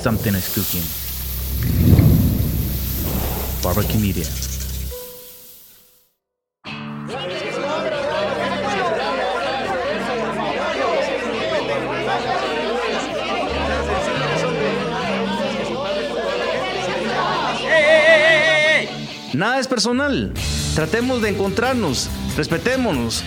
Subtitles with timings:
[0.00, 0.80] Something is cooking.
[3.62, 4.24] Barbecue Media.
[19.34, 20.32] Nada es personal.
[20.74, 22.08] Tratemos de encontrarnos,
[22.38, 23.22] respetémonos.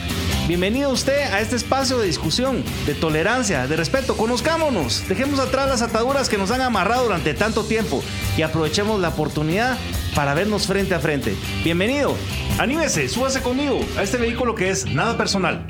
[0.45, 4.17] Bienvenido usted a este espacio de discusión, de tolerancia, de respeto.
[4.17, 8.03] Conozcámonos, dejemos atrás las ataduras que nos han amarrado durante tanto tiempo
[8.35, 9.77] y aprovechemos la oportunidad
[10.13, 11.33] para vernos frente a frente.
[11.63, 12.13] Bienvenido,
[12.59, 15.65] anímese, súbase conmigo a este vehículo que es nada personal.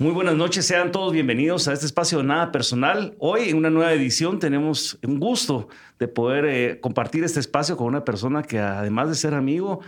[0.00, 3.14] Muy buenas noches, sean todos bienvenidos a este espacio de Nada Personal.
[3.18, 7.86] Hoy en una nueva edición tenemos un gusto de poder eh, compartir este espacio con
[7.86, 9.80] una persona que además de ser amigo,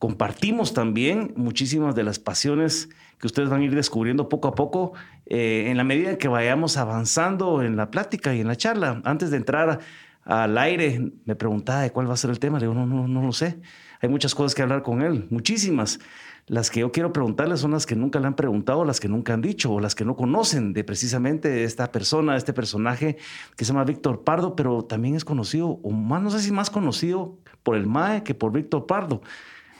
[0.00, 4.94] compartimos también muchísimas de las pasiones que ustedes van a ir descubriendo poco a poco
[5.26, 9.02] eh, en la medida en que vayamos avanzando en la plática y en la charla.
[9.04, 9.78] Antes de entrar
[10.24, 12.58] al aire, me preguntaba de cuál va a ser el tema.
[12.58, 13.60] Le digo, no, no, no lo sé.
[14.00, 16.00] Hay muchas cosas que hablar con él, muchísimas.
[16.46, 19.34] Las que yo quiero preguntarle son las que nunca le han preguntado, las que nunca
[19.34, 23.18] han dicho, o las que no conocen de precisamente esta persona, este personaje
[23.54, 26.70] que se llama Víctor Pardo, pero también es conocido, o más, no sé si más
[26.70, 29.20] conocido por el MAE que por Víctor Pardo.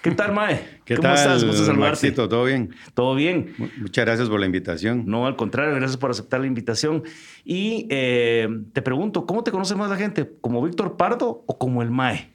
[0.03, 0.61] ¿Qué tal, Mae?
[0.87, 1.45] ¿Qué ¿Cómo estás?
[1.45, 2.71] Gusto Maxito, ¿Todo bien?
[2.95, 3.55] Todo bien.
[3.79, 5.05] Muchas gracias por la invitación.
[5.07, 7.03] No, al contrario, gracias por aceptar la invitación.
[7.45, 10.31] Y eh, te pregunto, ¿cómo te conoce más la gente?
[10.41, 12.31] ¿Como Víctor Pardo o como el Mae?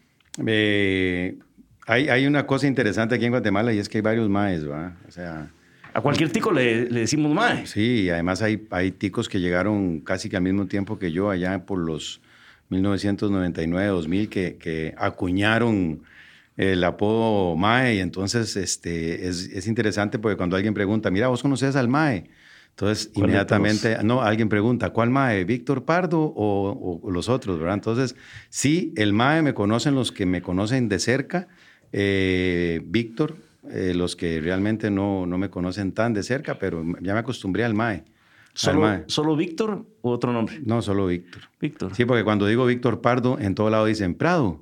[0.45, 1.39] Eh,
[1.87, 4.97] hay, una cosa interesante aquí en Guatemala y es que hay varios maes, ¿va?
[5.07, 5.51] O sea...
[5.93, 7.65] A cualquier tico le, decimos mae.
[7.65, 11.65] Sí, además hay, hay ticos que llegaron casi que al mismo tiempo que yo, allá
[11.65, 12.21] por los
[12.69, 16.01] 1999, 2000, que, que acuñaron
[16.57, 17.95] el apodo Mae.
[17.95, 22.29] Y entonces este, es, es, interesante porque cuando alguien pregunta, mira, vos conoces al Mae.
[22.69, 25.45] Entonces, inmediatamente, no, alguien pregunta, ¿cuál MAE?
[25.45, 27.57] ¿Víctor Pardo o, o, los otros?
[27.57, 27.75] ¿verdad?
[27.75, 28.17] Entonces,
[28.49, 31.47] sí, el MAE me conocen los que me conocen de cerca
[31.93, 33.37] eh, Víctor,
[33.69, 37.63] eh, los que realmente no, no me conocen tan de cerca, pero ya me acostumbré
[37.63, 38.03] al MAE.
[38.53, 40.59] ¿Solo, Víctor u otro nombre?
[40.65, 41.43] No, solo Víctor.
[41.61, 41.95] Víctor.
[41.95, 44.59] Sí, porque cuando digo Víctor Pardo, en todo lado dicen Prado.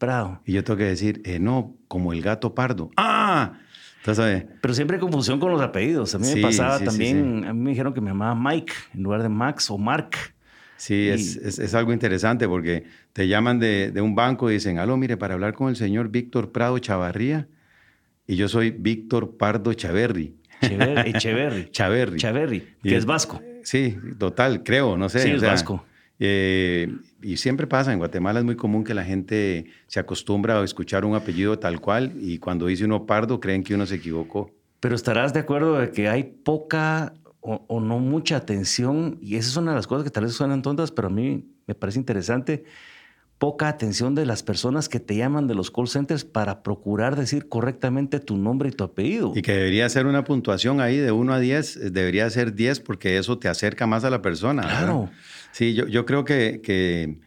[0.00, 0.40] Prado.
[0.44, 2.90] Y yo tengo que decir, eh, no, como el gato pardo.
[2.96, 3.52] ¡Ah!
[3.98, 6.14] Entonces, Pero siempre hay confusión con los apellidos.
[6.14, 9.22] A mí me pasaba también, a mí me dijeron que me llamaba Mike en lugar
[9.22, 10.16] de Max o Mark.
[10.78, 14.96] Sí, es, es, algo interesante porque te llaman de, de, un banco y dicen, aló,
[14.96, 17.46] mire, para hablar con el señor Víctor Prado Chavarría.
[18.26, 20.36] Y yo soy Víctor Pardo Chaverri.
[20.62, 21.68] Echeverri.
[21.70, 22.18] Chaverri.
[22.18, 23.42] Chaverri, que es vasco.
[23.62, 25.20] Sí, total, creo, no sé.
[25.20, 25.84] Sí, es vasco.
[26.22, 30.64] Eh, y siempre pasa, en Guatemala es muy común que la gente se acostumbra a
[30.64, 34.50] escuchar un apellido tal cual y cuando dice uno Pardo creen que uno se equivocó.
[34.80, 39.56] Pero estarás de acuerdo de que hay poca o, no mucha atención, y esa es
[39.56, 42.64] una de las cosas que tal vez suenan tontas, pero a mí me parece interesante,
[43.38, 47.48] poca atención de las personas que te llaman de los call centers para procurar decir
[47.48, 49.32] correctamente tu nombre y tu apellido.
[49.34, 53.16] Y que debería ser una puntuación ahí de 1 a 10, debería ser 10 porque
[53.16, 54.62] eso te acerca más a la persona.
[54.62, 55.08] Claro.
[55.52, 57.18] Sí, yo, yo creo que, que,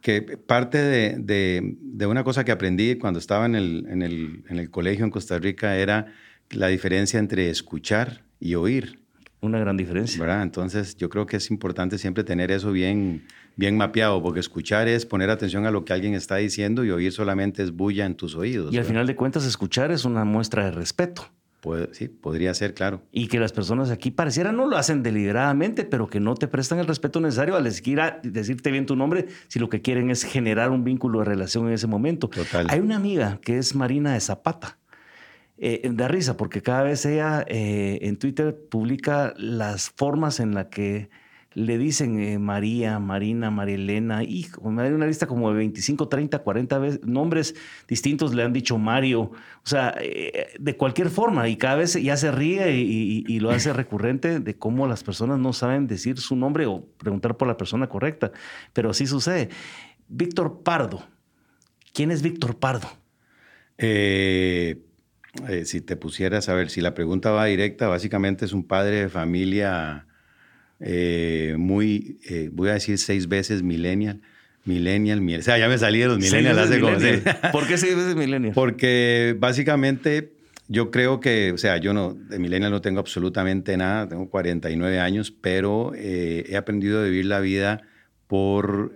[0.00, 4.44] que parte de, de, de, una cosa que aprendí cuando estaba en el, en, el,
[4.48, 6.06] en el colegio en Costa Rica era
[6.50, 9.00] la diferencia entre escuchar y oír.
[9.40, 10.20] Una gran diferencia.
[10.20, 10.42] ¿verdad?
[10.42, 15.06] Entonces, yo creo que es importante siempre tener eso bien, bien mapeado, porque escuchar es
[15.06, 18.34] poner atención a lo que alguien está diciendo y oír solamente es bulla en tus
[18.34, 18.74] oídos.
[18.74, 21.30] Y al final de cuentas, escuchar es una muestra de respeto.
[21.92, 23.02] Sí, podría ser, claro.
[23.12, 26.78] Y que las personas aquí pareciera no lo hacen deliberadamente, pero que no te prestan
[26.78, 30.70] el respeto necesario al decir, decirte bien tu nombre si lo que quieren es generar
[30.70, 32.28] un vínculo de relación en ese momento.
[32.28, 32.66] Total.
[32.70, 34.78] Hay una amiga que es Marina de Zapata
[35.60, 40.66] eh, da risa porque cada vez ella eh, en Twitter publica las formas en las
[40.66, 41.10] que
[41.58, 46.08] le dicen eh, María, Marina, María Elena, y me da una lista como de 25,
[46.08, 47.54] 30, 40 veces, nombres
[47.86, 52.16] distintos le han dicho Mario, o sea, eh, de cualquier forma, y cada vez ya
[52.16, 56.36] se ríe y, y, lo hace recurrente de cómo las personas no saben decir su
[56.36, 58.32] nombre o preguntar por la persona correcta,
[58.72, 59.48] pero así sucede.
[60.08, 61.04] Víctor Pardo,
[61.92, 62.88] ¿quién es Víctor Pardo?
[63.76, 64.82] Eh
[65.46, 69.02] eh, si te pusieras a ver, si la pregunta va directa, básicamente es un padre
[69.02, 70.06] de familia
[70.80, 74.20] eh, muy, eh, voy a decir seis veces millennial.
[74.64, 76.96] Millennial, o sea, ya me salí de los millennials hace como...
[77.52, 78.52] ¿Por qué seis veces millennial?
[78.54, 80.32] Porque básicamente
[80.66, 85.00] yo creo que, o sea, yo no, de millennial no tengo absolutamente nada, tengo 49
[85.00, 87.80] años, pero he aprendido a vivir la vida
[88.26, 88.92] por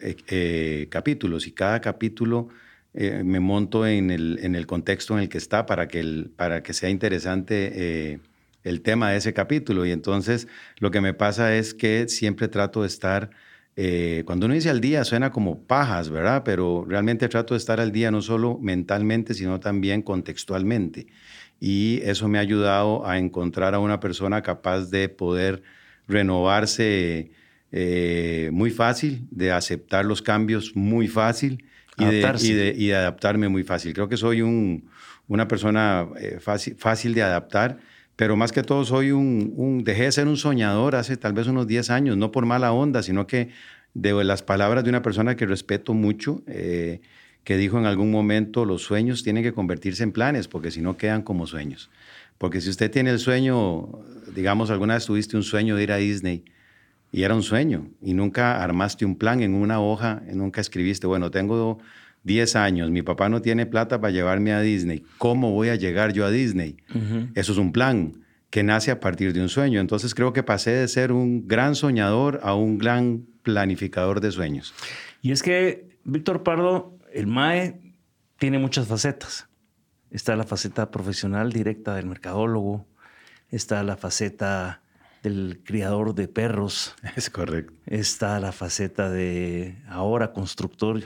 [0.91, 2.51] capítulos y cada capítulo
[2.95, 6.31] eh, me monto en el, en el, contexto en el que está para que, el,
[6.37, 8.19] para que sea interesante eh,
[8.65, 9.87] el tema de ese capítulo.
[9.87, 10.49] Y entonces
[10.79, 13.31] lo que me pasa es que siempre trato de estar,
[13.77, 16.43] eh, cuando uno dice al día suena como pajas, ¿verdad?
[16.45, 21.07] Pero realmente trato de estar al día no solo mentalmente, sino también contextualmente.
[21.61, 25.63] Y eso me ha ayudado a encontrar a una persona capaz de poder
[26.09, 27.31] renovarse
[27.71, 31.65] eh, muy fácil, de aceptar los cambios muy fácil
[31.97, 33.93] y de, y de, adaptarme muy fácil.
[33.95, 34.89] Creo que soy un,
[35.29, 37.79] una persona eh, fácil, fácil de adaptar
[38.23, 41.67] pero más que todo soy un, dejé de ser un soñador hace tal vez unos
[41.67, 43.49] 10 años, no por mala onda, sino que
[43.95, 47.01] de las palabras de una persona que respeto mucho, eh,
[47.43, 50.97] que dijo en algún momento, los sueños tienen que convertirse en planes, porque si no
[50.97, 51.91] quedan como sueños.
[52.39, 53.89] Porque si usted tiene el sueño,
[54.33, 56.45] digamos, alguna vez tuviste un sueño de ir a Disney,
[57.11, 61.33] y era un sueño, y nunca armaste un plan en una hoja, nunca escribiste, bueno,
[61.33, 61.81] tengo
[62.25, 66.13] 10 años, mi papá no tiene plata para llevarme a Disney, ¿cómo voy a llegar
[66.13, 66.77] yo a Disney?
[67.35, 69.81] Eso es un plan que nace a partir de un sueño.
[69.81, 74.75] Entonces creo que pasé de ser un gran soñador a un gran planificador de sueños.
[75.23, 77.81] Y es que, Víctor Pardo, el MAE
[78.39, 79.49] tiene muchas facetas.
[80.11, 82.87] Está la faceta profesional directa del mercadólogo,
[83.49, 84.83] está la faceta
[85.23, 86.95] del criador de perros.
[87.17, 87.73] Es correcto.
[87.87, 91.03] Está la faceta de ahora constructor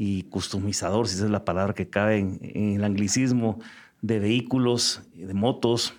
[0.00, 3.58] y customizador, si esa es la palabra que cabe en, el anglicismo,
[4.00, 5.92] de vehículos, de motos.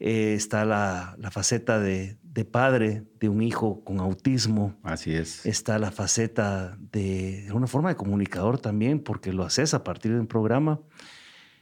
[0.00, 2.16] Eh, está la, faceta de,
[2.50, 4.74] padre de un hijo con autismo.
[4.82, 5.46] Así es.
[5.46, 10.18] Está la faceta de, una forma de comunicador también, porque lo haces a partir de
[10.18, 10.80] un programa.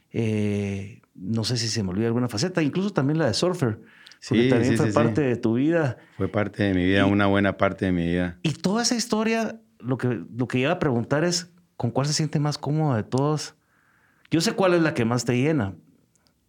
[0.09, 3.81] Eh, no sé si se me olvida alguna faceta, incluso también la de surfer.
[4.27, 5.97] Porque también fue parte de tu vida.
[6.17, 8.39] Fue parte de mi vida, una buena parte de mi vida.
[8.41, 11.50] Y toda esa historia lo que, lo que iba a preguntar es,
[11.81, 13.55] ¿con cuál se siente más cómodo de todos?
[14.29, 15.73] Yo sé cuál es la que más te llena,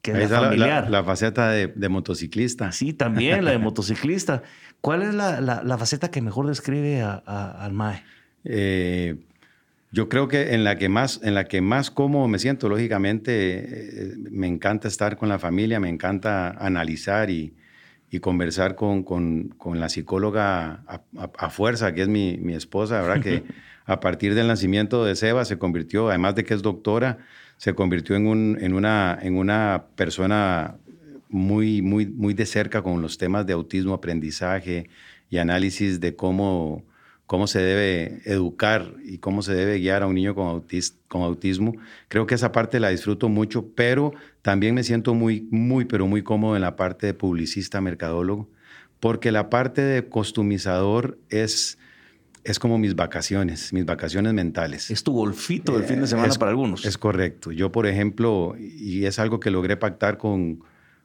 [0.02, 0.90] que es la familiar.
[0.90, 2.70] La, faceta de, motociclista.
[2.70, 4.42] Sí, también la de motociclista.
[4.82, 8.02] ¿Cuál es la, faceta que mejor describe al MAE?
[8.44, 9.16] Eh,
[9.90, 13.32] yo creo que en la que más, en la que más cómodo me siento, lógicamente,
[13.32, 17.54] eh, me encanta estar con la familia, me encanta analizar y,
[18.10, 23.22] y conversar con, con, con la psicóloga a, fuerza, que es mi, mi esposa, ¿verdad?
[23.22, 23.44] Que
[23.84, 27.18] a partir del nacimiento de Seba se convirtió, además de que es doctora,
[27.56, 30.76] se convirtió en, un, en, una, persona
[31.28, 34.88] muy, muy, muy de cerca con los temas de autismo, aprendizaje
[35.30, 36.84] y análisis de cómo
[37.32, 40.66] cómo se debe educar y cómo se debe guiar a un niño con,
[41.08, 41.72] con autismo.
[42.08, 44.12] Creo que esa parte la disfruto mucho, pero
[44.42, 48.50] también me siento muy, muy, pero muy cómodo en la parte de publicista, mercadólogo,
[49.00, 51.78] porque la parte de costumizador es,
[52.44, 54.90] es como mis vacaciones, mis vacaciones mentales.
[54.90, 56.84] Es tu golfito del fin de semana para algunos.
[56.84, 57.52] Es correcto.
[57.52, 60.62] Yo, por ejemplo, y es algo que logré pactar con,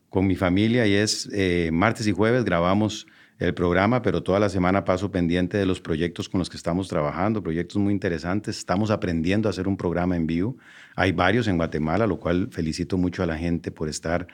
[0.10, 3.08] con mi familia, y es eh, martes y jueves grabamos
[3.40, 6.88] el programa, pero toda la semana paso pendiente de los proyectos con los que estamos
[6.88, 8.58] trabajando, proyectos muy interesantes.
[8.58, 10.58] Estamos aprendiendo a hacer un programa en vivo.
[10.96, 14.26] Hay varios en Guatemala, lo cual felicito mucho a la gente por estar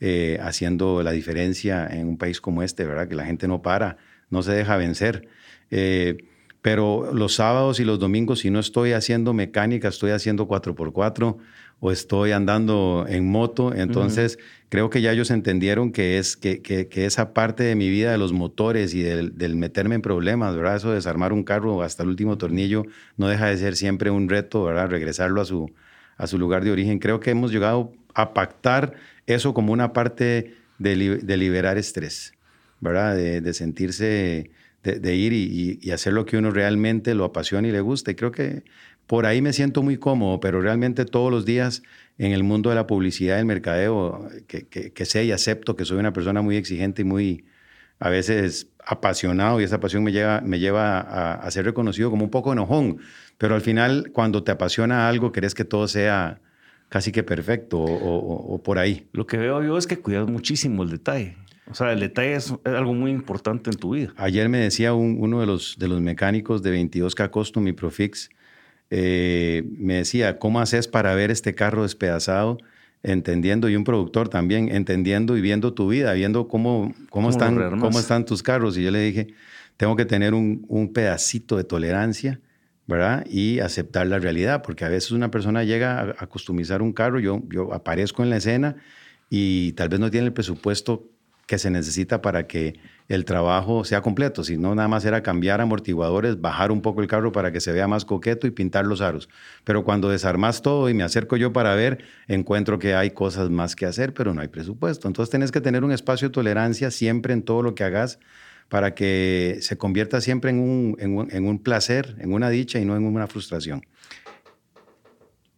[0.00, 3.08] eh, haciendo la diferencia en un país como este, ¿verdad?
[3.08, 3.96] Que la gente no para,
[4.30, 5.28] no se deja vencer.
[5.72, 6.18] Eh,
[6.62, 11.36] pero los sábados y los domingos, si no estoy haciendo mecánica, estoy haciendo 4x4
[11.80, 14.38] o estoy andando en moto, entonces
[14.68, 18.18] creo que ya ellos entendieron que, es, que, que, esa parte de mi vida de
[18.18, 20.76] los motores y del, del, meterme en problemas, ¿verdad?
[20.76, 22.84] Eso de desarmar un carro hasta el último tornillo
[23.16, 24.88] no deja de ser siempre un reto, ¿verdad?
[24.88, 25.72] Regresarlo a su,
[26.16, 27.00] a su lugar de origen.
[27.00, 28.94] Creo que hemos llegado a pactar
[29.26, 32.34] eso como una parte de, de liberar estrés,
[32.78, 33.16] ¿verdad?
[33.16, 37.80] De, de sentirse de, ir y, hacer lo que uno realmente lo apasiona y le
[37.80, 38.10] gusta.
[38.10, 38.64] Y creo que
[39.06, 41.82] por ahí me siento muy cómodo, pero realmente todos los días
[42.18, 45.84] en el mundo de la publicidad y el mercadeo, que, que, sé y acepto que
[45.84, 47.44] soy una persona muy exigente y muy
[47.98, 52.30] a veces apasionado y esa pasión me lleva, me lleva a, ser reconocido como un
[52.30, 52.98] poco enojón,
[53.38, 56.40] pero al final cuando te apasiona algo querés que todo sea
[56.88, 59.06] casi que perfecto o, o por ahí.
[59.12, 61.36] Lo que veo yo es que cuidas muchísimo el detalle.
[61.70, 64.12] O sea, el detalle es, algo muy importante en tu vida.
[64.16, 68.30] Ayer me decía uno de los, de los mecánicos de 22K Custom y Profix,
[68.90, 72.58] eh, me decía, ¿cómo haces para ver este carro despedazado?
[73.02, 77.98] Entendiendo, y un productor también, entendiendo y viendo tu vida, viendo cómo, cómo, están, cómo
[77.98, 78.76] están tus carros.
[78.76, 79.28] Y yo le dije,
[79.76, 82.40] tengo que tener un, un pedacito de tolerancia,
[82.86, 83.24] ¿verdad?
[83.28, 87.18] Y aceptar la realidad, porque a veces una persona llega a, a customizar un carro,
[87.18, 88.76] yo, yo aparezco en la escena
[89.30, 91.11] y tal vez no tiene el presupuesto
[91.46, 94.44] que se necesita para que el trabajo sea completo.
[94.44, 97.72] Si no, nada más era cambiar amortiguadores, bajar un poco el carro para que se
[97.72, 99.28] vea más coqueto y pintar los aros.
[99.64, 103.76] Pero cuando desarmas todo y me acerco yo para ver, encuentro que hay cosas más
[103.76, 105.08] que hacer, pero no hay presupuesto.
[105.08, 108.18] Entonces tienes que tener un espacio de tolerancia siempre en todo lo que hagas
[108.68, 112.96] para que se convierta siempre en un, en un, placer, en una dicha y no
[112.96, 113.84] en una frustración.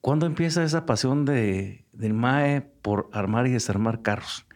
[0.00, 4.47] ¿Cuándo empieza esa pasión de, del MAE por armar y desarmar carros?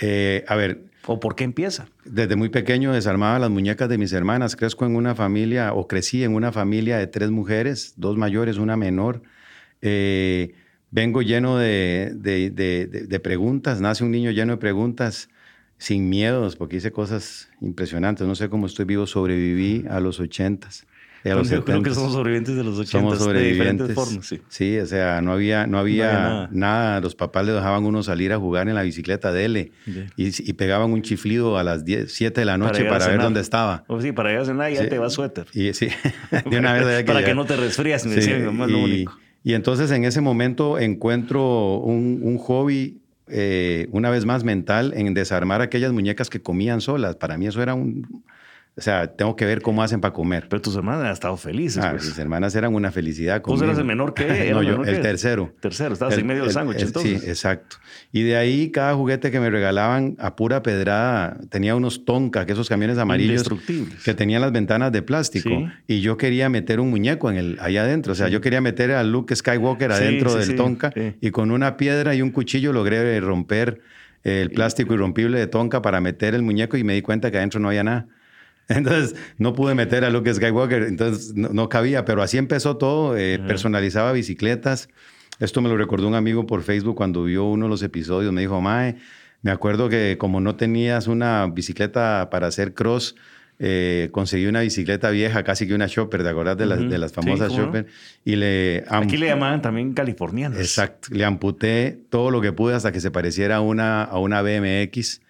[0.00, 0.94] Eh, a ver.
[1.06, 1.86] ¿O por qué empieza?
[2.06, 4.56] Desde muy pequeño desarmaba las muñecas de mis hermanas.
[4.56, 8.78] Crezco en una familia, o crecí en una familia de tres mujeres, dos mayores, una
[8.78, 9.22] menor.
[9.82, 10.54] Eh,
[10.90, 15.28] vengo lleno de, de, de, preguntas, nace un niño lleno de preguntas,
[15.76, 18.26] sin miedos, porque hice cosas impresionantes.
[18.26, 20.86] No sé cómo estoy vivo, sobreviví a los ochentas.
[21.24, 23.88] Yo creo que somos sobrevivientes de los 80 somos sobrevivientes.
[23.88, 24.40] De formas, sí.
[24.48, 24.78] sí.
[24.78, 27.00] o sea, no había, no había, nada.
[27.00, 29.72] Los papás le dejaban uno salir a jugar en la bicicleta de él
[30.16, 33.84] y, pegaban un chiflido a las 10, 7 de la noche para, ver dónde estaba.
[33.88, 35.46] O sí, para ir a cenar ya te va suéter.
[35.54, 35.88] Y, sí,
[36.50, 39.18] de una vez Para que no te resfrías, me decía mi lo único.
[39.42, 45.14] Y entonces en ese momento encuentro un, un hobby eh, una vez más mental en
[45.14, 47.16] desarmar aquellas muñecas que comían solas.
[47.16, 48.22] Para mí eso era un,
[48.76, 50.48] o sea, tengo que ver cómo hacen para comer.
[50.48, 51.82] Pero tus hermanas han estado felices.
[51.82, 52.06] Ah, pues.
[52.06, 53.40] Mis hermanas eran una felicidad.
[53.40, 55.54] ¿Vos eras el menor que no, yo, el tercero.
[55.60, 57.22] Tercero, estabas en medio del sándwich entonces.
[57.22, 57.76] Sí, exacto.
[58.10, 62.52] Y de ahí cada juguete que me regalaban a pura pedrada tenía unos Tonka, que
[62.52, 63.48] esos camiones amarillos
[64.04, 65.50] que tenían las ventanas de plástico.
[65.86, 68.12] Y yo quería meter un muñeco en el, ahí adentro.
[68.12, 72.16] O sea, yo quería meter a Luke Skywalker adentro del Tonka y con una piedra
[72.16, 73.80] y un cuchillo logré romper
[74.24, 77.60] el plástico irrompible de Tonka para meter el muñeco y me di cuenta que adentro
[77.60, 78.08] no había nada.
[78.68, 83.16] Entonces no pude meter a Luke Skywalker, entonces no, cabía, pero así empezó todo.
[83.16, 84.88] Eh, personalizaba bicicletas.
[85.38, 88.32] Esto me lo recordó un amigo por Facebook cuando vio uno de los episodios.
[88.32, 88.96] Me dijo, Mae,
[89.42, 93.16] me acuerdo que como no tenías una bicicleta para hacer cross,
[93.58, 97.12] eh, conseguí una bicicleta vieja, casi que una shopper, ¿te acuerdas de, las, de las
[97.12, 97.86] famosas shopper?
[98.24, 98.84] Y le...
[98.88, 100.58] Aquí le llamaban también californianas.
[100.58, 101.08] Exacto.
[101.10, 105.20] Le amputé todo lo que pude hasta que se pareciera a una, a una BMX.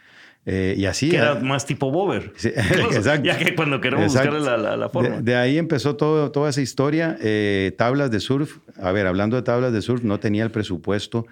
[0.47, 1.11] Eh, y así.
[1.11, 2.33] Que era más tipo Bober.
[2.45, 3.25] exacto.
[3.25, 5.21] Ya que cuando queremos buscar la, forma.
[5.21, 7.17] De, ahí empezó todo, toda esa historia.
[7.21, 8.59] Eh, tablas de surf.
[8.81, 11.27] A ver, hablando de tablas de surf, no tenía el presupuesto.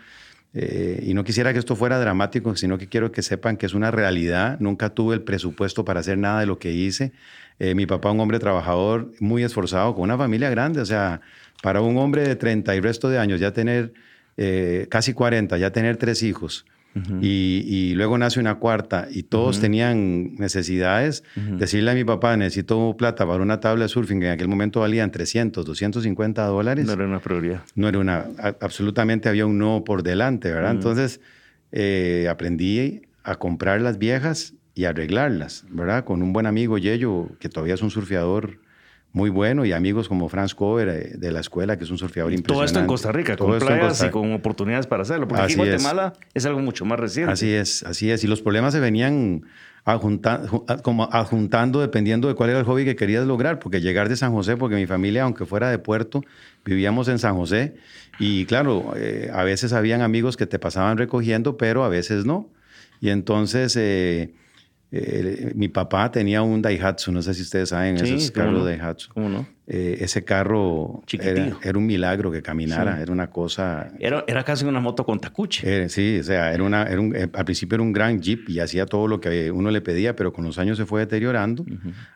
[0.54, 3.74] Eh, y no quisiera que esto fuera dramático, sino que quiero que sepan que es
[3.74, 4.58] una realidad.
[4.60, 7.12] Nunca tuve el presupuesto para hacer nada de lo que hice.
[7.58, 10.80] mi papá, un hombre trabajador, muy esforzado, con una familia grande.
[10.80, 11.20] O sea,
[11.62, 13.92] para un hombre de 30 y resto de años, ya tener
[14.88, 16.64] casi 40, ya tener tres hijos
[17.20, 21.24] y, luego nace una cuarta y todos tenían necesidades.
[21.36, 24.80] Decirle a mi papá, necesito plata para una tabla de surfing que en aquel momento
[24.80, 26.86] valían 300, 250 dólares.
[26.86, 27.62] No era una prioridad.
[27.74, 28.26] No era una,
[28.60, 30.72] absolutamente había un no por delante, ¿verdad?
[30.72, 31.20] Entonces
[31.70, 36.04] eh, aprendí a comprar las viejas y arreglarlas, ¿verdad?
[36.04, 38.58] Con un buen amigo, Yello, que todavía es un surfeador
[39.12, 42.32] muy bueno y amigos como Franz Cover eh, de la escuela, que es un surfeador
[42.32, 42.54] impresionante.
[42.54, 45.28] Todo esto en Costa Rica, con playas y con oportunidades para hacerlo.
[45.28, 46.46] Porque aquí en Guatemala es.
[46.46, 47.32] algo mucho más reciente.
[47.32, 48.24] Así es, así es.
[48.24, 49.44] Y los problemas se venían
[50.82, 54.32] como adjuntando dependiendo de cuál era el hobby que querías lograr, porque llegar de San
[54.32, 56.22] José, porque mi familia, aunque fuera de puerto,
[56.64, 57.74] vivíamos en San José
[58.18, 62.48] y claro, eh, a veces habían amigos que te pasaban recogiendo, pero a veces no.
[63.00, 63.76] Y entonces...
[63.76, 64.32] Eh,
[64.92, 69.08] eh, mi papá tenía un Daihatsu, no sé si ustedes saben, esos carros Daihatsu.
[69.14, 69.46] ¿Cómo no?
[69.64, 73.92] Eh, ese carro era, era, un milagro que caminara, era una cosa...
[74.00, 75.88] Era, era casi una moto con tacuche.
[75.88, 78.58] sí, o sea, era una, era un, eh, al principio era un gran jeep y
[78.58, 81.64] hacía todo lo que uno le pedía, pero con los años se fue deteriorando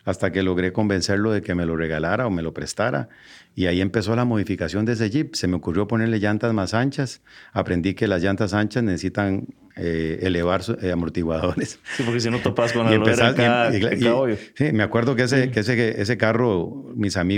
[0.03, 3.07] hasta que logré convencerlo de que me lo regalara o me lo prestara.
[3.55, 5.33] Y ahí empezó la modificación de ese jeep.
[5.33, 7.21] Se me ocurrió ponerle llantas más anchas.
[7.53, 9.47] Aprendí que las llantas anchas necesitan
[9.79, 11.79] eh, elevar eh, amortiguadores.
[11.95, 16.01] Sí, porque si no topas con la y, Sí, me acuerdo que ese, que ese,
[16.01, 17.36] ese carro, mis amigos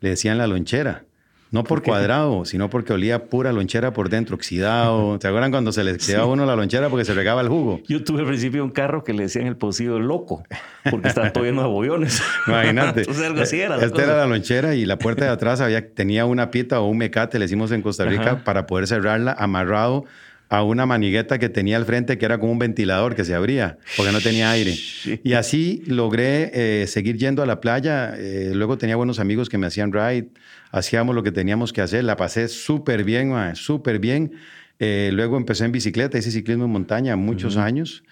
[0.00, 1.04] le decían la lonchera.
[1.50, 5.18] No por, cuadrado, sino porque olía pura lonchera por dentro, oxidado.
[5.22, 7.80] ¿Se acuerdan cuando se le quedaba uno la lonchera porque se regaba el jugo?
[7.88, 10.44] Yo tuve al principio un carro que le decían el pocillo loco,
[10.90, 12.22] porque estaba todo lleno de bollones.
[12.46, 13.00] Imagínate.
[13.00, 13.76] Entonces algo así era.
[13.76, 16.98] Esta era la lonchera y la puerta de atrás había, tenía una pita o un
[16.98, 20.04] mecate, le hicimos en Costa Rica, para poder cerrarla amarrado
[20.48, 23.78] a una manigueta que tenía al frente que era como un ventilador que se abría
[23.96, 24.74] porque no tenía aire.
[25.22, 28.14] Y así logré eh, seguir yendo a la playa.
[28.16, 30.30] Eh, luego tenía buenos amigos que me hacían ride,
[30.70, 32.04] hacíamos lo que teníamos que hacer.
[32.04, 34.32] La pasé súper bien, súper bien.
[34.78, 38.04] Eh, luego empecé en bicicleta, hice ciclismo en montaña muchos años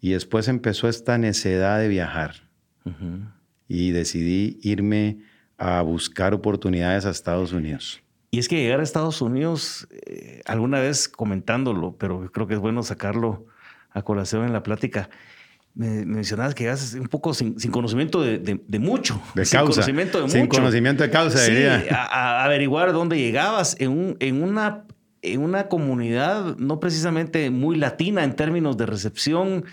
[0.00, 2.34] y después empezó esta necesidad de viajar.
[3.68, 5.18] Y decidí irme
[5.56, 8.03] a buscar oportunidades a Estados Unidos.
[8.34, 9.86] Y es que llegar a Estados Unidos,
[10.44, 13.46] alguna vez comentándolo, pero creo que es bueno sacarlo
[13.92, 15.08] a colación en la plática,
[15.76, 19.22] me, mencionabas que llegas un poco sin, conocimiento de, mucho.
[19.36, 24.16] De sin conocimiento de sin conocimiento de causa, sí, A, averiguar dónde llegabas en, un,
[24.18, 24.82] en, una,
[25.22, 29.64] en una comunidad no precisamente muy latina en términos de recepción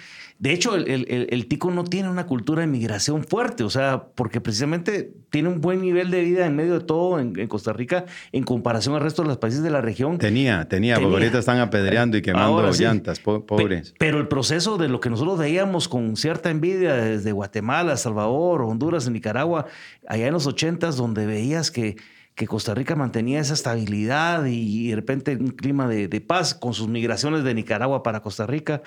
[0.42, 5.14] de hecho, el, tico no tiene una cultura de migración fuerte, o sea, porque precisamente
[5.30, 8.96] tiene un buen nivel de vida en medio de todo en, Costa Rica en comparación
[8.96, 10.18] al resto de los países de la región.
[10.18, 13.94] Tenía, tenía, porque ahorita están apedreando y quemando llantas, pobres.
[14.00, 19.08] pero el proceso de lo que nosotros veíamos con cierta envidia desde Guatemala, Salvador, Honduras,
[19.08, 19.68] Nicaragua,
[20.08, 21.98] allá en los ochentas, donde veías que
[22.34, 26.74] que Costa Rica mantenía esa estabilidad y de repente un clima de, de, paz con
[26.74, 28.82] sus migraciones de Nicaragua para Costa Rica.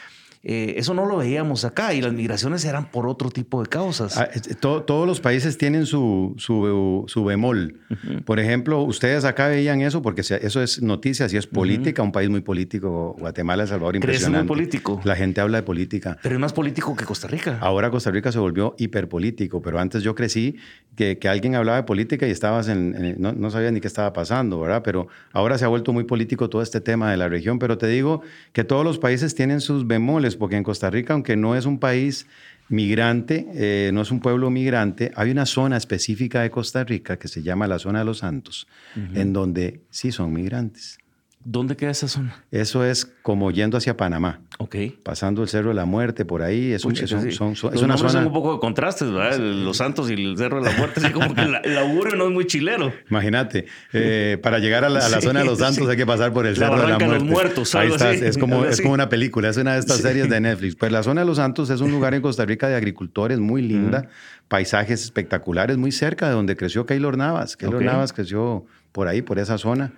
[0.46, 4.18] Eh, eso no lo veíamos acá y las migraciones eran por otro tipo de causas.
[4.18, 4.28] Ah,
[4.60, 7.80] todos los países tienen su, su, bemol.
[8.26, 12.28] Por ejemplo, ustedes acá veían eso porque eso es noticias y es política, un país
[12.28, 14.44] muy político, Guatemala, El Salvador, impresionante.
[14.44, 15.00] muy político.
[15.04, 16.18] La gente habla de política.
[16.22, 17.56] Pero es más político que Costa Rica.
[17.62, 20.56] Ahora Costa Rica se volvió hiperpolítico, pero antes yo crecí
[20.94, 24.12] que, que alguien hablaba de política y estabas en, no, no sabías ni qué estaba
[24.12, 24.82] pasando, ¿verdad?
[24.84, 27.86] Pero ahora se ha vuelto muy político todo este tema de la región, pero te
[27.86, 28.20] digo
[28.52, 31.78] que todos los países tienen sus bemoles porque en Costa Rica, aunque no es un
[31.78, 32.26] país
[32.68, 37.28] migrante, eh, no es un pueblo migrante, hay una zona específica de Costa Rica que
[37.28, 38.66] se llama la zona de los Santos,
[39.14, 40.98] en donde sí son migrantes.
[41.46, 42.42] ¿Dónde queda esa zona?
[42.50, 44.40] Eso es como yendo hacia Panamá.
[44.58, 44.76] Ok.
[45.02, 46.72] Pasando el Cerro de la Muerte por ahí.
[46.72, 48.08] Es, un, son, es una zona.
[48.08, 49.38] Son un poco de contrastes, ¿verdad?
[49.38, 51.00] Los Santos y el Cerro de la Muerte.
[51.04, 52.94] Así como que el, augurio no es muy chilero.
[53.10, 53.66] Imagínate.
[53.92, 56.80] Eh, para llegar a la, zona de los Santos hay que pasar por el Cerro
[56.80, 57.14] de la Muerte.
[57.14, 57.74] los muertos.
[57.74, 58.12] Ahí está.
[58.12, 59.50] Es como, es como una película.
[59.50, 60.76] Es una de estas series de Netflix.
[60.76, 63.60] Pues la zona de los Santos es un lugar en Costa Rica de agricultores muy
[63.60, 64.08] linda.
[64.48, 67.56] Paisajes espectaculares, muy cerca de donde creció Keylor Navas.
[67.56, 69.92] Keylor Navas creció por ahí, por esa zona.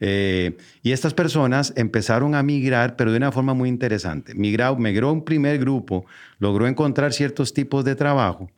[0.00, 4.34] Eh, y estas personas empezaron a migrar, pero de una forma muy interesante.
[4.34, 6.06] Migró, migró un primer grupo,
[6.38, 8.50] logró encontrar ciertos tipos de trabajo.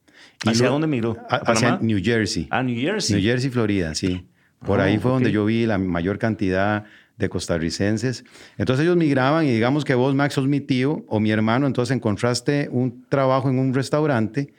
[0.44, 1.16] ¿Hacia dónde migró?
[1.28, 2.48] hacia New Jersey.
[2.50, 3.16] Ah, New Jersey.
[3.16, 4.26] New Jersey, Florida, sí.
[4.64, 6.84] Por ahí oh, fue donde yo vi la mayor cantidad
[7.16, 8.24] de costarricenses.
[8.58, 11.94] Entonces ellos migraban y digamos que vos, Max, sos mi tío o mi hermano, entonces
[11.94, 14.52] encontraste un trabajo en un restaurante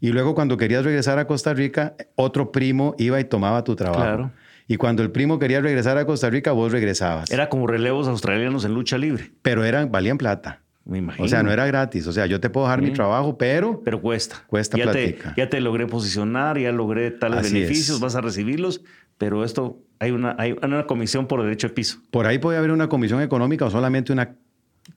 [0.00, 4.02] y luego cuando querías regresar a Costa Rica, otro primo iba y tomaba tu trabajo.
[4.02, 4.32] Claro.
[4.70, 7.28] Y cuando el primo quería regresar a Costa Rica, vos regresabas.
[7.32, 9.32] Era como relevos australianos en lucha libre.
[9.42, 10.60] Pero eran, valían plata.
[10.84, 11.24] Me imagino.
[11.24, 12.06] O sea, no era gratis.
[12.06, 13.82] O sea, yo te puedo dejar mi trabajo, pero...
[13.84, 14.44] Pero cuesta.
[14.46, 15.34] Cuesta ya platica.
[15.36, 18.82] ya te logré posicionar, ya logré tales beneficios, vas a recibirlos,
[19.18, 21.98] pero esto hay una, hay una comisión por derecho de piso.
[22.12, 24.36] Por ahí puede haber una comisión económica o solamente una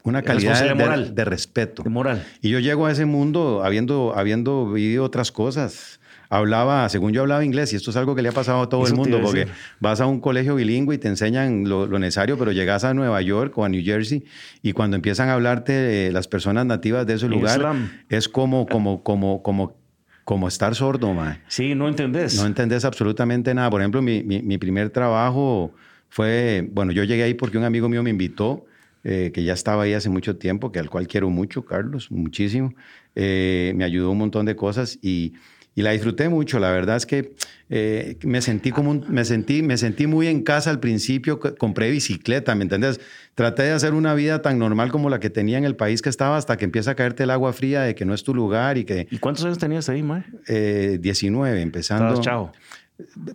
[0.03, 1.15] una calidad de, moral.
[1.15, 1.81] de, respeto.
[1.81, 2.23] De moral.
[2.41, 5.99] Y yo llego a ese mundo habiendo, habiendo vivido otras cosas
[6.37, 8.87] hablaba, según yo hablaba inglés, y esto es algo que le ha pasado a todo
[8.87, 9.47] el mundo, porque
[9.79, 13.55] vas a un colegio bilingüe y te enseñan lo, necesario, pero llegas a Nueva York
[13.57, 14.23] o a New Jersey
[14.63, 17.75] y cuando empiezan a hablarte las personas nativas de ese lugar,
[18.09, 19.77] es como, como, como, como,
[20.23, 21.39] como estar sordo, man.
[21.47, 22.35] Sí, no entendés.
[22.35, 23.69] No entendés absolutamente nada.
[23.69, 25.71] Por ejemplo, mi, mi, primer trabajo
[26.09, 28.65] fue, bueno, yo llegué ahí porque un amigo mío me invitó.
[29.05, 32.73] Eh, que ya estaba ahí hace mucho tiempo, que al cual quiero mucho, Carlos, muchísimo.
[33.15, 35.33] Eh, me ayudó un montón de cosas y
[35.75, 36.59] y la disfruté mucho.
[36.59, 37.33] La verdad es que
[37.69, 41.39] eh, me, sentí como me, sentí, me sentí muy en casa al principio.
[41.39, 42.99] Compré bicicleta, ¿me entendés?
[43.35, 46.09] Traté de hacer una vida tan normal como la que tenía en el país que
[46.09, 48.77] estaba hasta que empieza a caerte el agua fría de que no es tu lugar
[48.77, 49.07] y que...
[49.09, 50.23] ¿Y cuántos años tenías ahí, Mae?
[50.47, 52.21] Eh, 19, empezando...
[52.21, 52.51] chao.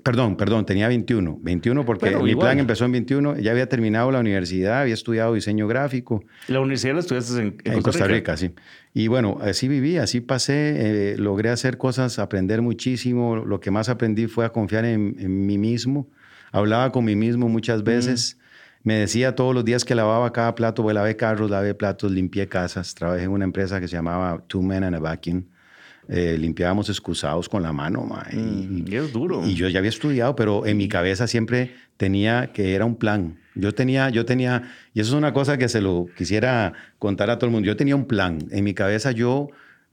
[0.04, 1.40] Perdón, perdón, tenía 21.
[1.42, 3.38] 21 porque mi plan empezó en 21.
[3.38, 6.22] Ya había terminado la universidad, había estudiado diseño gráfico.
[6.46, 8.36] ¿La universidad la estudiaste en, en, Costa, Rica?
[8.36, 8.52] sí.
[8.94, 11.12] Y bueno, así viví, así pasé.
[11.12, 13.36] Eh, logré hacer cosas, aprender muchísimo.
[13.36, 16.08] Lo que más aprendí fue a confiar en, mí mismo.
[16.52, 18.38] Hablaba con mí mismo muchas veces.
[18.84, 22.48] Me decía todos los días que lavaba cada plato, pues lavé carros, lavé platos, limpié
[22.48, 22.94] casas.
[22.94, 25.44] Trabajé en una empresa que se llamaba Two Men and a Vacuum
[26.08, 28.08] eh, limpiábamos excusados con la mano.
[28.32, 29.46] y, mm, y, es duro.
[29.46, 33.38] Y yo ya había estudiado, pero en mi cabeza siempre tenía que era un plan.
[33.54, 37.38] Yo tenía, yo tenía, y eso es una cosa que se lo quisiera contar a
[37.38, 37.66] todo el mundo.
[37.66, 38.38] Yo tenía un plan.
[38.50, 39.48] En mi cabeza yo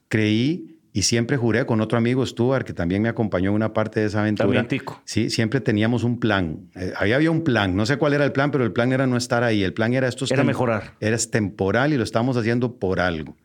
[0.07, 3.99] creí y siempre juré con otro amigo, Stuart, que también me acompañó en una parte
[3.99, 4.45] de esa aventura.
[4.45, 5.01] También tico.
[5.03, 6.69] Sí, siempre teníamos un plan.
[6.75, 7.75] Eh, ahí había un plan.
[7.75, 9.61] No sé cuál era el plan, pero el plan era no estar ahí.
[9.61, 10.25] El plan era esto.
[10.29, 10.93] Era mejorar.
[11.01, 13.35] Era temporal y lo estamos haciendo por algo.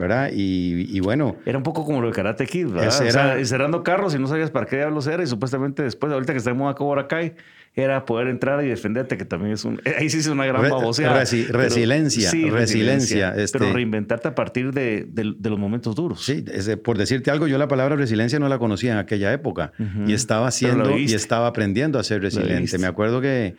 [0.00, 0.30] ¿Verdad?
[0.32, 1.36] Y, bueno.
[1.46, 3.06] Era un poco como lo de Karate Kid, ¿verdad?
[3.06, 6.38] Era, cerrando carros y no sabías para qué diablos era y supuestamente después, ahorita que
[6.38, 7.34] está en moda Cobra Kai,
[7.74, 9.80] era poder entrar y defenderte, que también es un...
[9.98, 11.14] Ahí sí es una gran baboseada.
[11.18, 13.34] resiliencia, resiliencia.
[13.36, 15.08] Este pero reinventarte a partir de,
[15.42, 16.24] los momentos duros.
[16.24, 16.44] Sí,
[16.84, 19.72] por decirte algo, yo la palabra resiliencia no la conocía en aquella época
[20.06, 22.78] y estaba haciendo y estaba aprendiendo a ser resiliente.
[22.78, 23.56] Me acuerdo que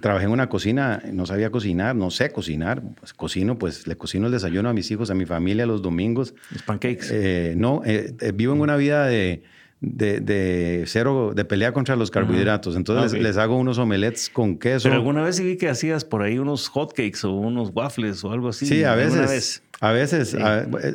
[0.00, 4.26] trabajé en una cocina, no sabía cocinar, no sé cocinar, pues cocino, pues le cocino
[4.26, 6.34] el desayuno a mis hijos, a mi familia los los domingos.
[6.50, 7.08] Los pancakes.
[7.10, 9.42] Eh, no, eh, vivo en una vida de,
[9.82, 12.76] de, cero, de pelea contra los carbohidratos.
[12.76, 14.84] Entonces les, hago unos omelets con queso.
[14.84, 18.30] Pero alguna vez sí vi que hacías por ahí unos hotcakes o unos waffles o
[18.30, 18.64] algo así.
[18.64, 19.62] Sí, a veces.
[19.80, 20.36] A veces.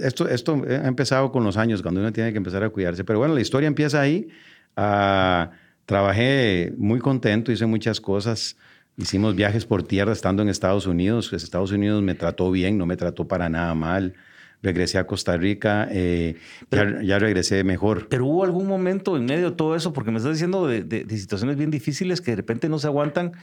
[0.01, 3.03] esto, esto ha empezado con los años, cuando uno tiene que empezar a cuidarse.
[3.03, 4.29] Pero bueno, la historia empieza ahí.
[4.77, 5.51] Ah,
[5.85, 8.55] trabajé muy contento, hice muchas cosas.
[8.95, 11.27] Hicimos viajes por tierra estando en Estados Unidos.
[11.29, 14.15] Pues Estados Unidos me trató bien, no me trató para nada mal
[14.63, 16.35] regresé a Costa Rica, eh,
[16.71, 18.07] ya, regresé mejor.
[18.09, 21.57] Pero hubo algún momento en medio de todo eso, porque me estás diciendo de, situaciones
[21.57, 23.33] bien difíciles que de repente no se aguantan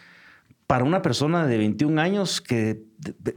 [0.67, 2.83] para una persona de 21 años que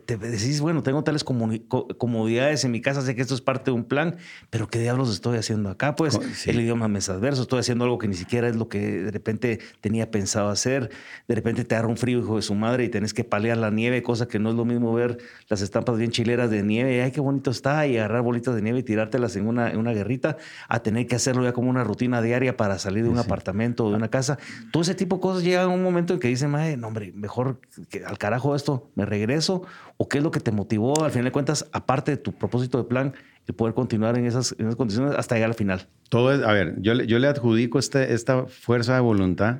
[0.06, 3.76] te, decís, bueno, tengo tales comodidades en mi casa, sé que esto es parte de
[3.76, 4.17] un plan,
[4.50, 5.96] pero ¿qué diablos estoy haciendo acá?
[5.96, 9.04] Pues el idioma me es adverso, estoy haciendo algo que ni siquiera es lo que
[9.04, 10.89] de repente tenía pensado hacer.
[11.28, 13.72] De repente te agarra un frío, hijo de su madre, y tenés que palear la
[13.72, 15.17] nieve, cosa que no es lo mismo ver
[15.50, 18.80] las estampas bien chileras de nieve, ay, qué bonito está, y agarrar bolitas de nieve
[18.80, 22.22] y tirártelas en una, en una guerrita, a tener que hacerlo ya como una rutina
[22.22, 24.38] diaria para salir de un apartamento o de una casa.
[24.72, 27.60] Todo ese tipo de cosas llegan a un momento en que dicen, no, hombre, mejor
[27.89, 31.25] que al carajo esto, me regreso ¿O qué es lo que te motivó, al final
[31.25, 33.13] de cuentas, aparte de tu propósito de plan,
[33.47, 35.88] el poder continuar en esas, condiciones hasta llegar al final?
[36.10, 39.60] Todo es, a ver, yo, le adjudico este, esta fuerza de voluntad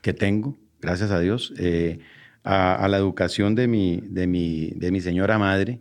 [0.00, 2.00] que tengo, gracias a Dios, eh,
[2.44, 5.80] a, la educación de mi, de mi, de mi señora madre.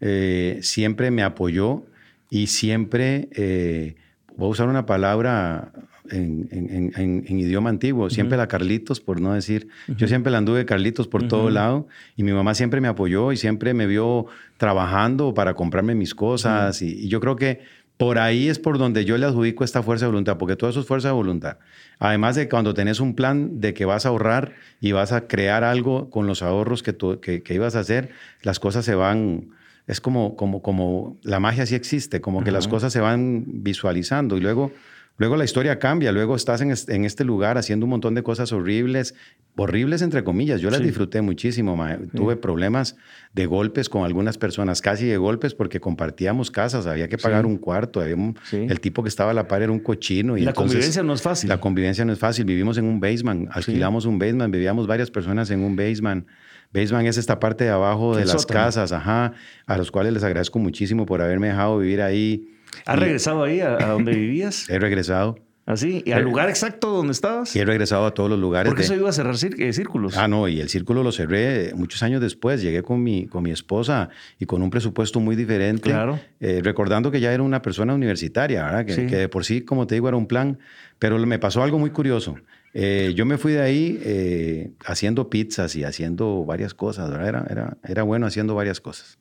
[0.00, 1.84] Eh, siempre me apoyó
[2.30, 3.96] y siempre, eh,
[4.36, 5.72] voy a usar una palabra
[6.10, 8.10] en, idioma antiguo.
[8.10, 9.68] Siempre la Carlitos, por no decir.
[9.88, 11.86] Yo siempre la anduve Carlitos por todo lado
[12.16, 16.80] y mi mamá siempre me apoyó y siempre me vio trabajando para comprarme mis cosas.
[16.82, 17.60] y, yo creo que
[17.96, 20.80] por ahí es por donde yo le adjudico esta fuerza de voluntad, porque todo eso
[20.80, 21.58] es fuerza de voluntad.
[21.98, 25.62] Además de cuando tenés un plan de que vas a ahorrar y vas a crear
[25.62, 28.10] algo con los ahorros que, que, ibas a hacer,
[28.42, 29.50] las cosas se van,
[29.86, 34.36] es como, como, como la magia sí existe, como que las cosas se van visualizando
[34.36, 34.72] y luego
[35.16, 36.72] Luego la historia cambia, luego estás en,
[37.04, 39.14] este lugar haciendo un montón de cosas horribles,
[39.54, 40.60] horribles entre comillas.
[40.60, 41.78] Yo las disfruté muchísimo.
[42.14, 42.96] Tuve problemas
[43.32, 47.58] de golpes con algunas personas, casi de golpes porque compartíamos casas, había que pagar un
[47.58, 50.36] cuarto, el tipo que estaba a la par era un cochino.
[50.36, 51.48] Y, la convivencia no es fácil.
[51.48, 52.44] La convivencia no es fácil.
[52.44, 56.26] Vivimos en un basement, alquilamos un basement, vivíamos varias personas en un basement.
[56.72, 59.32] Basement es esta parte de abajo de las casas, ajá,
[59.66, 62.53] a los cuales les agradezco muchísimo por haberme dejado vivir ahí
[62.86, 64.68] ¿Has regresado ahí a, donde vivías?
[64.70, 65.36] He regresado.
[65.66, 66.02] ¿Así?
[66.04, 67.56] ¿Y al eh, lugar exacto donde estabas?
[67.56, 68.68] Y he regresado a todos los lugares.
[68.68, 70.16] ¿Por qué eso iba a cerrar eh, círculos?
[70.16, 72.60] Ah, no, y el círculo lo cerré muchos años después.
[72.60, 75.88] Llegué con mi, con mi esposa y con un presupuesto muy diferente.
[75.88, 76.20] Claro.
[76.40, 78.84] Eh, recordando que ya era una persona universitaria, ¿verdad?
[78.84, 80.58] Que, que, de por sí, como te digo, era un plan.
[80.98, 82.36] Pero me pasó algo muy curioso.
[82.74, 87.28] yo me fui de ahí haciendo pizzas y haciendo varias cosas, ¿verdad?
[87.28, 89.18] Era, era, era bueno haciendo varias cosas.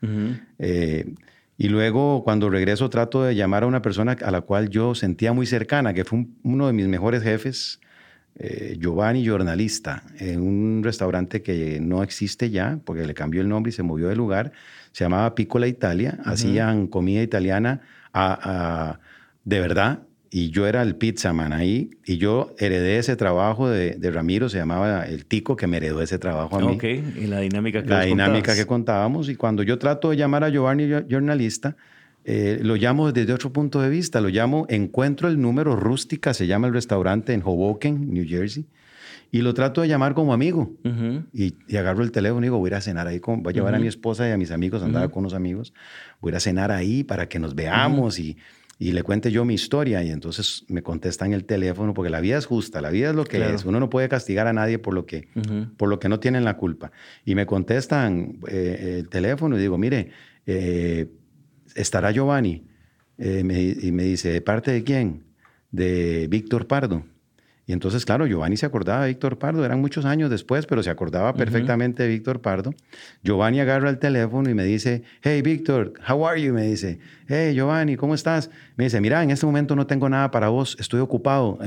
[1.58, 5.34] Y luego cuando regreso trato de llamar a una persona a la cual yo sentía
[5.34, 7.80] muy cercana, que fue uno de mis mejores jefes,
[8.36, 13.70] eh, Giovanni Jornalista, en un restaurante que no existe ya, porque le cambió el nombre
[13.70, 14.52] y se movió de lugar.
[14.92, 16.18] Se llamaba Piccola Italia.
[16.26, 17.82] Hacían comida italiana
[19.44, 20.00] de verdad
[20.36, 25.06] y yo era el pizzaman ahí y yo heredé ese trabajo de, Ramiro, se llamaba
[25.06, 26.74] el Tico, que me heredó ese trabajo a mí.
[26.74, 30.44] Ok, y la dinámica que La dinámica que contábamos y cuando yo trato de llamar
[30.44, 31.76] a Giovanni, jornalista,
[32.26, 36.48] eh, lo llamo desde otro punto de vista, lo llamo Encuentro el número rústica, se
[36.48, 38.66] llama el restaurante en Hoboken, New Jersey,
[39.32, 40.74] y lo trato de llamar como amigo.
[41.32, 43.54] y, agarro el teléfono y digo, voy a ir a cenar ahí, con, voy a
[43.54, 45.76] llevar a mi esposa y a mis amigos, andaba con unos amigos,
[46.22, 48.36] voy a ir a cenar ahí para que nos veamos y
[48.80, 52.20] y le cuente yo mi historia y entonces me contesta en el teléfono porque la
[52.20, 54.80] vida es justa, la vida es lo que es, uno no puede castigar a nadie
[54.80, 55.28] por lo que,
[55.78, 56.92] por lo que no tienen la culpa.
[57.24, 60.10] Y me contestan eh, el teléfono y digo, mire,
[60.46, 61.08] eh,
[61.76, 62.64] estará Giovanni
[63.18, 65.24] eh, y me dice, ¿de parte de quién?
[65.72, 67.06] De Víctor Pardo.
[67.66, 70.90] Y entonces, claro, Giovanni se acordaba de Víctor Pardo, eran muchos años después, pero se
[70.90, 72.74] acordaba perfectamente de Víctor Pardo.
[73.24, 76.54] Giovanni agarra el teléfono y me dice, hey Víctor, how are you?
[76.54, 77.00] Me dice,
[77.30, 78.50] hey Giovanni, ¿cómo estás?
[78.76, 81.58] Me dice, mira, en este momento no tengo nada para vos, estoy ocupado,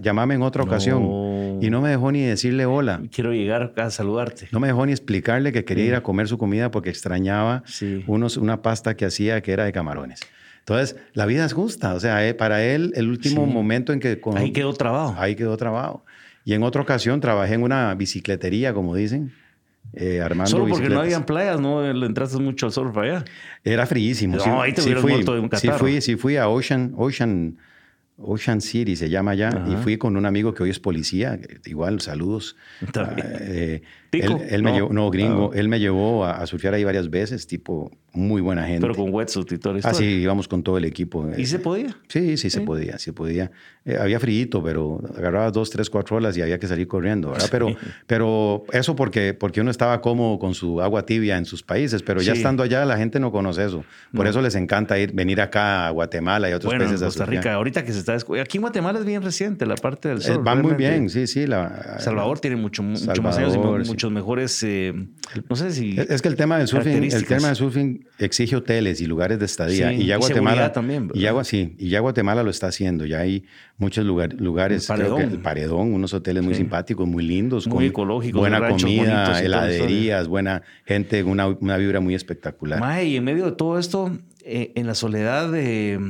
[0.00, 1.58] llámame en otra ocasión.
[1.60, 3.02] Y no me dejó ni decirle hola.
[3.10, 4.46] Quiero llegar a saludarte.
[4.52, 7.64] No me dejó ni explicarle que quería ir a comer su comida porque extrañaba
[8.06, 10.20] unos, una pasta que hacía que era de camarones.
[10.70, 11.94] Entonces, la vida es justa.
[11.94, 14.20] O sea, eh, para él, el último momento en que...
[14.36, 15.16] ahí quedó trabajo.
[15.18, 16.04] Ahí quedó trabajo.
[16.44, 19.32] Y en otra ocasión trabajé en una bicicletería, como dicen.
[19.94, 21.92] Eh, armando Solo porque no habían playas, ¿no?
[21.92, 23.24] Le entraste mucho al surf allá.
[23.64, 24.36] Era fríísimo.
[24.36, 25.74] No, ahí te sí fui, de un catarro.
[25.74, 27.58] Sí fui, sí fui a Ocean, Ocean,
[28.16, 29.64] Ocean City, se llama allá.
[29.68, 31.40] Y fui con un amigo que hoy es policía.
[31.64, 32.54] Igual, saludos.
[32.92, 33.26] También.
[33.26, 35.56] Ah, eh, Él, me llevó, no, gringo, ah.
[35.56, 38.80] él me llevó a, surfear ahí varias veces, tipo, muy buena gente.
[38.80, 41.28] Pero con wetsuit y todo Ah, sí, íbamos con todo el equipo.
[41.36, 41.96] ¿Y se podía?
[42.08, 43.52] Sí, sí, se podía, sí podía.
[43.84, 47.48] Eh, había frío, pero agarrabas dos, tres, cuatro olas y había que salir corriendo, ¿verdad?
[47.50, 47.74] Pero,
[48.06, 52.20] pero eso porque, porque uno estaba cómodo con su agua tibia en sus países, pero
[52.20, 53.84] ya estando allá la gente no conoce eso.
[54.14, 57.26] Por eso les encanta ir, venir acá a Guatemala y otros bueno, países de Costa
[57.26, 58.14] Rica, ahorita que se está...
[58.14, 60.36] Aquí en Guatemala es bien reciente la parte del sur.
[60.36, 61.46] Eh, van muy bien, sí, sí.
[61.46, 63.58] La, Salvador tiene mucho, mucho más años y
[64.00, 64.62] muchos mejores...
[64.62, 64.94] Eh,
[65.48, 65.94] no sé si...
[65.98, 69.44] Es que el tema del surfing, el tema del surfing exige hoteles y lugares de
[69.44, 69.92] estadía.
[69.92, 70.72] y ya Guatemala...
[70.72, 73.04] también, y ya, sí, y ya Guatemala lo está haciendo.
[73.04, 73.44] Ya hay
[73.76, 75.20] muchos lugares, el paredón.
[75.20, 81.22] el paredón, unos hoteles muy simpáticos, muy lindos, muy ecológicos, buena comida, heladerías, buena gente,
[81.22, 83.04] una, una vibra muy espectacular.
[83.04, 86.00] y en medio de todo esto, eh, en la soledad de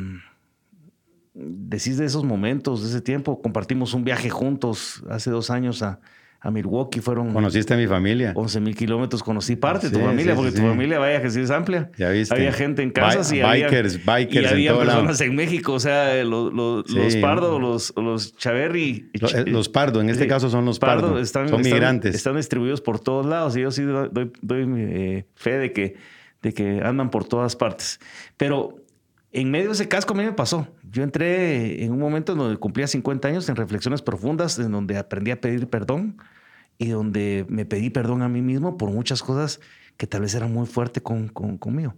[1.34, 3.42] decís de esos momentos, de ese tiempo.
[3.42, 6.00] Compartimos un viaje juntos hace dos años a,
[6.40, 7.00] a Milwaukee.
[7.00, 7.32] Fueron.
[7.32, 8.32] ¿Conociste a mi familia?
[8.34, 9.22] 11 mil kilómetros.
[9.22, 11.90] Conocí parte de tu familia, porque tu familia, vaya que sí es amplia.
[11.98, 12.34] Ya viste.
[12.34, 15.74] Había gente en casas y bikers, había, bikers y había personas en México.
[15.74, 19.10] O sea, los, los, Pardo, los, los Chaverri.
[19.12, 21.18] Eh, los, Pardo, en este caso son los Pardo.
[21.18, 22.14] están, son migrantes.
[22.14, 23.56] Están, distribuidos por todos lados.
[23.56, 25.96] Y yo sí doy, doy eh, fe de que,
[26.42, 28.00] de que andan por todas partes.
[28.36, 28.79] Pero
[29.32, 30.68] en medio de ese casco a mí me pasó.
[30.90, 34.96] Yo entré en un momento en donde cumplía 50 años en reflexiones profundas, en donde
[34.96, 36.16] aprendí a pedir perdón
[36.78, 39.60] y donde me pedí perdón a mí mismo por muchas cosas
[39.96, 41.94] que tal vez eran muy fuertes con, conmigo.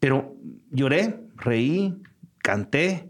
[0.00, 0.34] Pero
[0.70, 2.02] lloré, reí,
[2.38, 3.09] canté,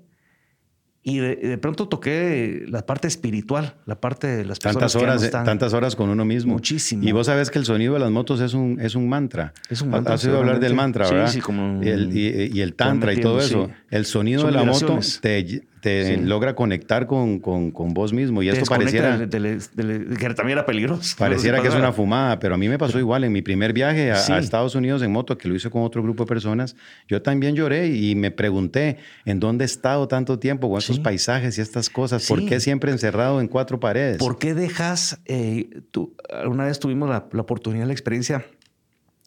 [1.03, 5.29] y de, pronto toqué la parte espiritual, la parte de las personas tantas horas, que
[5.31, 6.53] Tantas horas con uno mismo.
[6.53, 7.03] Muchísimo.
[7.03, 9.55] Y vos sabés que el sonido de las motos es un, es un mantra.
[9.71, 10.15] Es un mantra.
[10.15, 11.29] Has oído hablar del mantra, ¿verdad?
[11.29, 11.83] Sí, sí, como...
[11.83, 13.71] Y el, y, el tantra y todo eso.
[13.91, 18.43] El sonido de la moto te, te logra conectar con, con, con, vos mismo.
[18.43, 19.19] Y esto pareciera.
[19.19, 21.17] que también era peligroso.
[21.19, 24.13] Pareciera que es una fumada, pero a mí me pasó igual en mi primer viaje
[24.13, 26.77] a, Estados Unidos en moto, que lo hice con otro grupo de personas.
[27.09, 31.59] Yo también lloré y me pregunté en dónde he estado tanto tiempo con estos paisajes
[31.59, 32.27] y estas cosas.
[32.27, 34.19] ¿Por qué siempre encerrado en cuatro paredes?
[34.19, 35.21] ¿Por qué dejas?
[35.27, 36.15] Eh, tú,
[36.47, 38.45] una vez tuvimos la, la oportunidad, la experiencia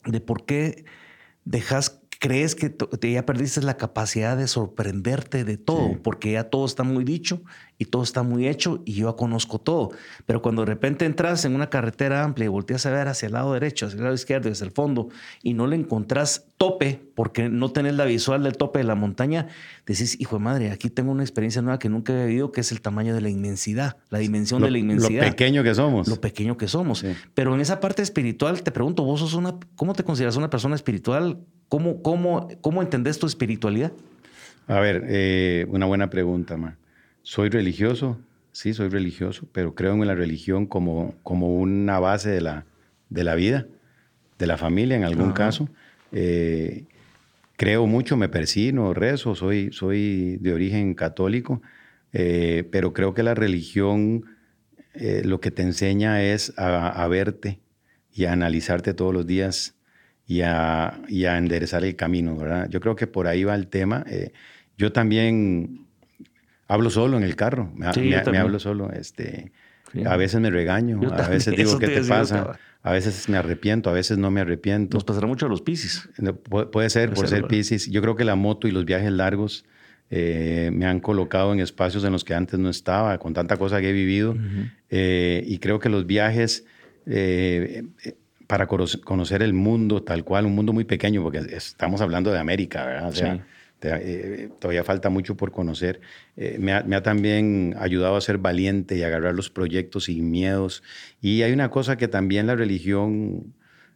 [0.05, 0.85] de por qué
[1.45, 6.83] dejas crees que ya perdiste la capacidad de sorprenderte de todo, porque ya todo está
[6.83, 7.41] muy dicho
[7.77, 9.91] y todo está muy hecho y yo ya conozco todo.
[10.25, 13.33] Pero cuando de repente entras en una carretera amplia y volteas a ver hacia el
[13.33, 15.09] lado derecho, hacia el lado izquierdo, hacia el fondo
[15.41, 19.49] y no le encontrás tope porque no tenés la visual del tope de la montaña,
[19.86, 22.71] decís, hijo de madre, aquí tengo una experiencia nueva que nunca había vivido, que es
[22.71, 25.25] el tamaño de la inmensidad, la dimensión de la inmensidad.
[25.25, 26.07] Lo pequeño que somos.
[26.07, 27.03] Lo pequeño que somos.
[27.33, 30.75] Pero en esa parte espiritual, te pregunto, vos sos una, ¿cómo te consideras una persona
[30.75, 31.39] espiritual?
[31.73, 33.91] ¿Cómo, cómo, cómo entendés tu espiritualidad?
[34.67, 36.77] A ver, eh, una buena pregunta, Ma.
[37.23, 38.19] ¿Soy religioso?
[38.51, 42.65] Sí, soy religioso, pero creo en la religión como, como una base de la,
[43.09, 43.65] de la vida,
[44.38, 45.67] de la familia en algún caso.
[46.12, 46.83] Eh,
[47.57, 51.63] creo mucho, me persino, rezo, soy, soy de origen católico,
[52.12, 54.25] eh, pero creo que la religión
[54.93, 57.57] lo que te enseña es a, a, verte
[58.13, 59.72] y a analizarte todos los días
[60.27, 62.69] y a, y a enderezar el camino, ¿verdad?
[62.69, 64.05] Yo creo que por ahí va el tema.
[64.07, 64.31] Eh,
[64.77, 65.86] yo también
[66.67, 67.88] hablo solo en el carro, me,
[68.38, 68.91] hablo solo.
[68.91, 69.51] Este,
[70.05, 72.57] A veces me regaño, a veces digo, ¿qué te, pasa?
[72.81, 74.97] A veces me arrepiento, a veces no me arrepiento.
[74.97, 76.09] Nos pasará mucho a los piscis.
[76.71, 77.89] puede ser, por ser, piscis.
[77.89, 79.65] Yo creo que la moto y los viajes largos
[80.09, 83.79] eh, me han colocado en espacios en los que antes no estaba, con tanta cosa
[83.79, 84.36] que he vivido.
[84.89, 86.65] Eh, y creo que los viajes
[88.53, 92.85] para conocer el mundo tal cual, un mundo muy pequeño, porque estamos hablando de América,
[92.85, 93.09] ¿verdad?
[93.09, 93.43] O sea,
[93.81, 96.01] eh, todavía falta mucho por conocer.
[96.37, 100.83] Eh, me, ha, también ayudado a ser valiente y agarrar los proyectos sin miedos.
[101.19, 103.55] Y hay una cosa que también la religión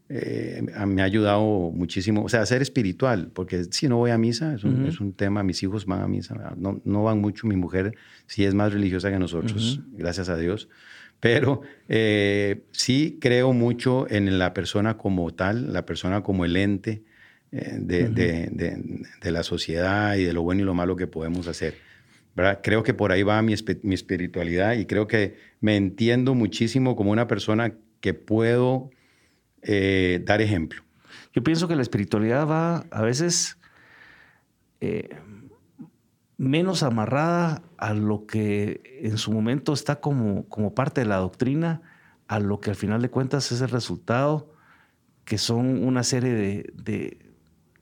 [0.09, 4.17] eh, me ha ayudado muchísimo, o sea, a ser espiritual, porque si no voy a
[4.17, 7.45] misa, es un, es un, tema, mis hijos van a misa, no, no van mucho,
[7.45, 7.93] mi mujer
[8.25, 10.67] sí es más religiosa que nosotros, gracias a Dios.
[11.19, 17.03] Pero eh, sí creo mucho en la persona como tal, la persona como el ente
[17.51, 21.75] eh, de, la sociedad y de lo bueno y lo malo que podemos hacer.
[22.35, 22.59] ¿verdad?
[22.61, 27.27] Creo que por ahí va mi, espiritualidad y creo que me entiendo muchísimo como una
[27.27, 28.91] persona que puedo
[29.63, 30.83] eh, dar ejemplo.
[31.33, 33.57] Yo pienso que la espiritualidad va a veces
[36.37, 41.81] menos amarrada a lo que en su momento está como, como parte de la doctrina,
[42.27, 44.53] a lo que al final de cuentas es el resultado,
[45.25, 47.19] que son una serie de,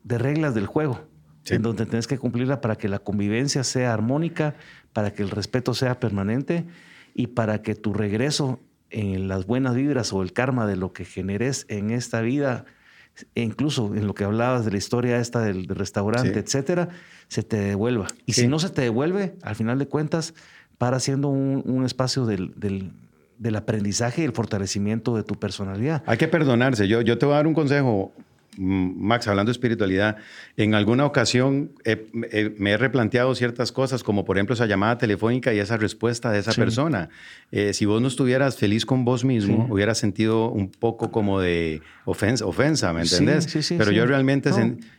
[0.03, 1.07] reglas del juego,
[1.47, 4.55] en donde tienes que cumplirla para que la convivencia sea armónica,
[4.93, 6.65] para que el respeto sea permanente
[7.13, 11.05] y para que tu regreso en las buenas vibras o el karma de lo que
[11.05, 12.65] generes en esta vida,
[13.33, 16.89] e incluso en lo que hablabas de la historia esta del, restaurante, etcétera,
[17.27, 18.07] se te devuelva.
[18.25, 20.33] Y si no se te devuelve, al final de cuentas,
[20.77, 26.03] para siendo un, espacio del, del, aprendizaje y el fortalecimiento de tu personalidad.
[26.05, 26.87] Hay que perdonarse.
[26.87, 28.13] Yo, yo te voy a dar un consejo
[28.57, 30.17] Max, hablando de espiritualidad,
[30.57, 31.71] en alguna ocasión
[32.13, 36.39] me he replanteado ciertas cosas, como por ejemplo esa llamada telefónica y esa respuesta de
[36.39, 37.09] esa persona.
[37.51, 41.81] Eh, si vos no estuvieras feliz con vos mismo, hubieras sentido un poco como de
[42.05, 43.47] ofensa, ofensa ¿me entendés?
[43.77, 44.49] Pero yo realmente,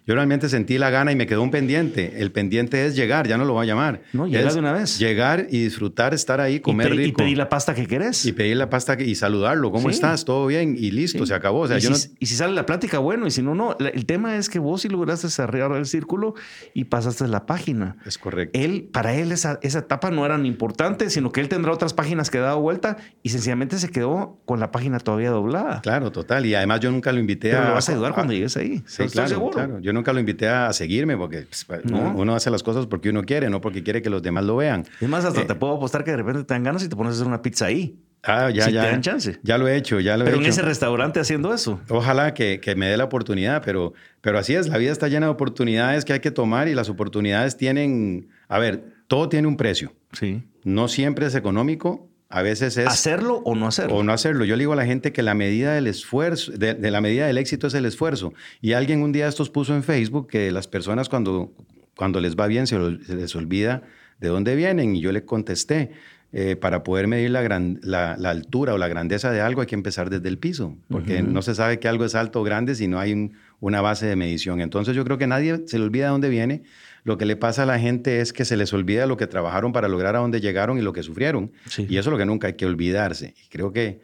[0.07, 2.15] yo realmente sentí la gana y me quedó un pendiente.
[2.19, 4.03] El pendiente es llegar, ya no lo voy a llamar.
[4.13, 4.99] No, llegar de una vez.
[4.99, 7.23] Llegar y disfrutar, estar ahí, comer y rico.
[7.23, 8.25] Y pedir la pasta que querés.
[8.27, 9.71] Y pedir la pasta y saludarlo.
[9.71, 10.25] ¿Cómo estás?
[10.25, 10.77] ¿Todo bien?
[10.79, 11.61] Y listo, se acabó.
[11.61, 13.77] O sea, y, yo si, y si sale la plática, bueno, y si no, no.
[13.79, 16.35] El tema es que vos sí lograste cerrar el círculo
[16.75, 17.97] y pasaste la página.
[18.05, 18.59] Es correcto.
[18.59, 22.31] Él, para él esa, esa etapa no era importante, sino que él tendrá otras páginas
[22.31, 25.81] que dado vuelta y sencillamente se quedó con la página todavía doblada.
[25.83, 26.45] Claro, total.
[26.47, 27.69] Y además yo nunca lo invité Pero a...
[27.69, 28.83] lo vas a ayudar cuando llegues ahí.
[28.87, 29.79] Sí, claro, claro.
[29.81, 33.49] Yo nunca lo invité a seguirme porque pues, uno hace las cosas porque uno quiere,
[33.51, 34.85] no porque quiere que los demás lo vean.
[35.01, 36.97] Es más, hasta eh, te puedo apostar que de repente te dan ganas y te
[36.97, 37.99] pones a hacer una pizza ahí.
[38.27, 38.83] Ah, ya, ya.
[38.83, 39.39] Te dan chance.
[39.43, 40.47] Ya lo he hecho, ya lo pero he hecho.
[40.47, 41.81] en ese restaurante haciendo eso.
[41.89, 45.27] Ojalá que, que, me dé la oportunidad, pero, pero así es, la vida está llena
[45.27, 49.57] de oportunidades que hay que tomar y las oportunidades tienen, a ver, todo tiene un
[49.57, 49.95] precio.
[50.13, 50.43] Sí.
[50.65, 52.89] No siempre es económico, a veces es...
[52.89, 53.97] ¿Hacerlo o no hacerlo?
[53.97, 54.45] O no hacerlo.
[54.45, 57.27] Yo le digo a la gente que la medida del esfuerzo, de, de la medida
[57.27, 58.35] del éxito es el esfuerzo.
[58.61, 61.53] Y alguien un día estos puso en Facebook que las personas cuando,
[61.97, 63.83] cuando les va bien se les olvida
[64.19, 65.93] de dónde vienen y yo le contesté
[66.33, 69.75] eh, para poder medir la, gran, la, altura o la grandeza de algo hay que
[69.75, 72.89] empezar desde el piso, porque no se sabe que algo es alto o grande si
[72.89, 74.61] no hay una base de medición.
[74.61, 76.63] Entonces yo creo que nadie se le olvida de dónde viene.
[77.05, 79.73] Lo que le pasa a la gente es que se les olvida lo que trabajaron
[79.73, 81.53] para lograr a dónde llegaron y lo que sufrieron.
[81.79, 83.35] Y eso es lo que nunca hay que olvidarse.
[83.45, 84.01] Y creo que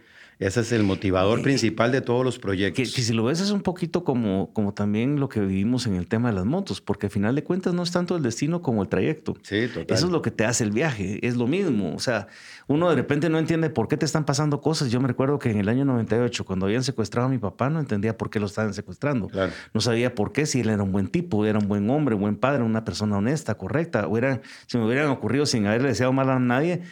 [0.46, 2.92] ese es el motivador principal de todos los proyectos.
[2.94, 6.09] Que, si lo ves es un poquito como, como también lo que vivimos en el
[6.09, 8.83] tema de las motos, porque al final de cuentas no es tanto el destino como
[8.83, 9.35] el trayecto.
[9.42, 9.96] Sí, total.
[9.96, 11.94] Eso es lo que te hace el viaje, es lo mismo.
[11.94, 12.28] O sea,
[12.66, 14.90] uno de repente no entiende por qué te están pasando cosas.
[14.90, 17.81] Yo me recuerdo que en el año 98, cuando habían secuestrado a mi papá, no
[17.81, 19.28] entendía por qué lo estaban secuestrando.
[19.72, 22.37] No sabía por qué, si él era un buen tipo, era un buen hombre, buen
[22.37, 24.07] padre, una persona honesta, correcta.
[24.07, 26.83] O era, si me hubieran ocurrido sin haberle deseado mal a nadie,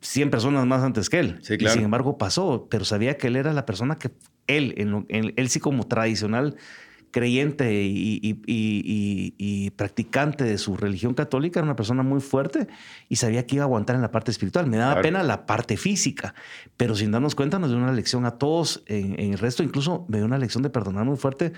[0.00, 1.40] 100 personas más antes que él.
[1.42, 4.10] Y sin embargo pasó, pero sabía que él era la persona que
[4.46, 6.56] él, en, él sí como tradicional
[7.10, 8.40] creyente y,
[9.76, 12.68] practicante de su religión católica, era una persona muy fuerte
[13.08, 14.66] y sabía que iba a aguantar en la parte espiritual.
[14.66, 16.34] Me daba pena la parte física,
[16.76, 19.62] pero sin darnos cuenta nos dio una lección a todos en, en el resto.
[19.62, 21.52] Incluso me dio una lección de perdonar muy fuerte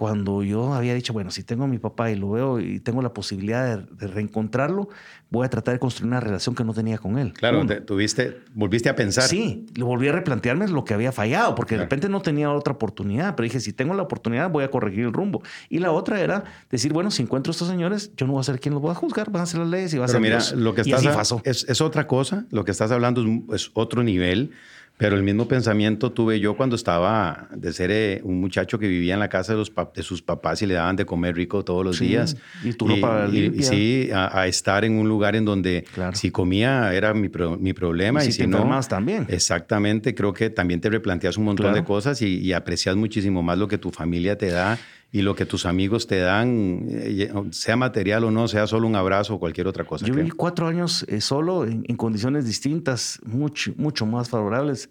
[0.00, 3.02] cuando yo había dicho, bueno, si tengo a mi papá y lo veo y tengo
[3.02, 4.88] la posibilidad de, reencontrarlo,
[5.28, 7.34] voy a tratar de construir una relación que no tenía con él.
[7.34, 9.24] Claro, tuviste, volviste a pensar.
[9.24, 12.72] Sí, lo volví a replantearme lo que había fallado, porque de repente no tenía otra
[12.72, 15.42] oportunidad, pero dije, si tengo la oportunidad, voy a corregir el rumbo.
[15.68, 18.44] Y la otra era decir, bueno, si encuentro a estos señores, yo no voy a
[18.44, 20.22] ser quien los voy a juzgar, van a ser las leyes y va a ser
[20.22, 24.52] mira, lo que estás es, es, otra cosa, lo que estás hablando es otro nivel.
[25.00, 29.14] Pero el mismo pensamiento tuve yo cuando estaba de ser eh, un muchacho que vivía
[29.14, 31.82] en la casa de, los de sus papás y le daban de comer rico todos
[31.82, 32.36] los días.
[32.62, 37.14] Y tu ropa y, Sí, a, estar en un lugar en donde si comía era
[37.14, 38.22] mi, mi problema.
[38.22, 39.24] Y, si, no, más también.
[39.30, 43.68] Exactamente, creo que también te replanteas un montón de cosas y, aprecias muchísimo más lo
[43.68, 44.78] que tu familia te da
[45.12, 48.94] y lo que tus amigos te dan, eh, sea material o no, sea solo un
[48.94, 50.06] abrazo o cualquier otra cosa.
[50.06, 54.88] Yo viví cuatro años eh, solo en, condiciones distintas, mucho, mucho más favorables,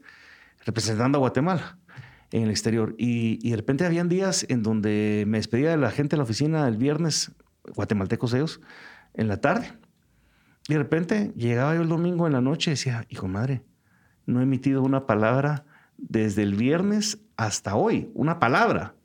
[0.66, 1.78] representando a Guatemala
[2.32, 2.96] en el exterior.
[2.98, 6.24] Y, y, de repente habían días en donde me despedía de la gente de la
[6.24, 7.32] oficina el viernes,
[7.74, 8.60] guatemaltecos ellos,
[9.14, 9.72] en la tarde.
[10.68, 13.64] Y de repente llegaba yo el domingo en la noche y decía, hijo madre,
[14.26, 15.66] no he emitido una palabra
[15.98, 18.96] desde el viernes hasta hoy, una palabra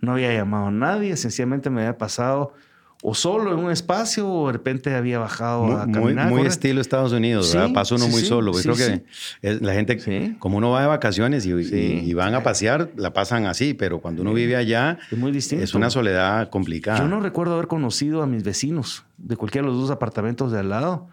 [0.00, 2.54] no había llamado a nadie, sencillamente me había pasado
[3.02, 6.28] o solo en un espacio o de repente había bajado a caminar.
[6.28, 7.72] Muy, muy estilo Estados Unidos, ¿verdad?
[7.72, 8.52] Pasó uno muy solo.
[8.52, 9.04] Yo creo que
[9.42, 14.00] la gente, como uno va de vacaciones y, van a pasear, la pasan así, pero
[14.00, 15.64] cuando uno vive allá, es muy distinto.
[15.64, 16.98] Es una soledad complicada.
[16.98, 20.58] Yo no recuerdo haber conocido a mis vecinos de cualquiera de los dos apartamentos de
[20.58, 21.08] al lado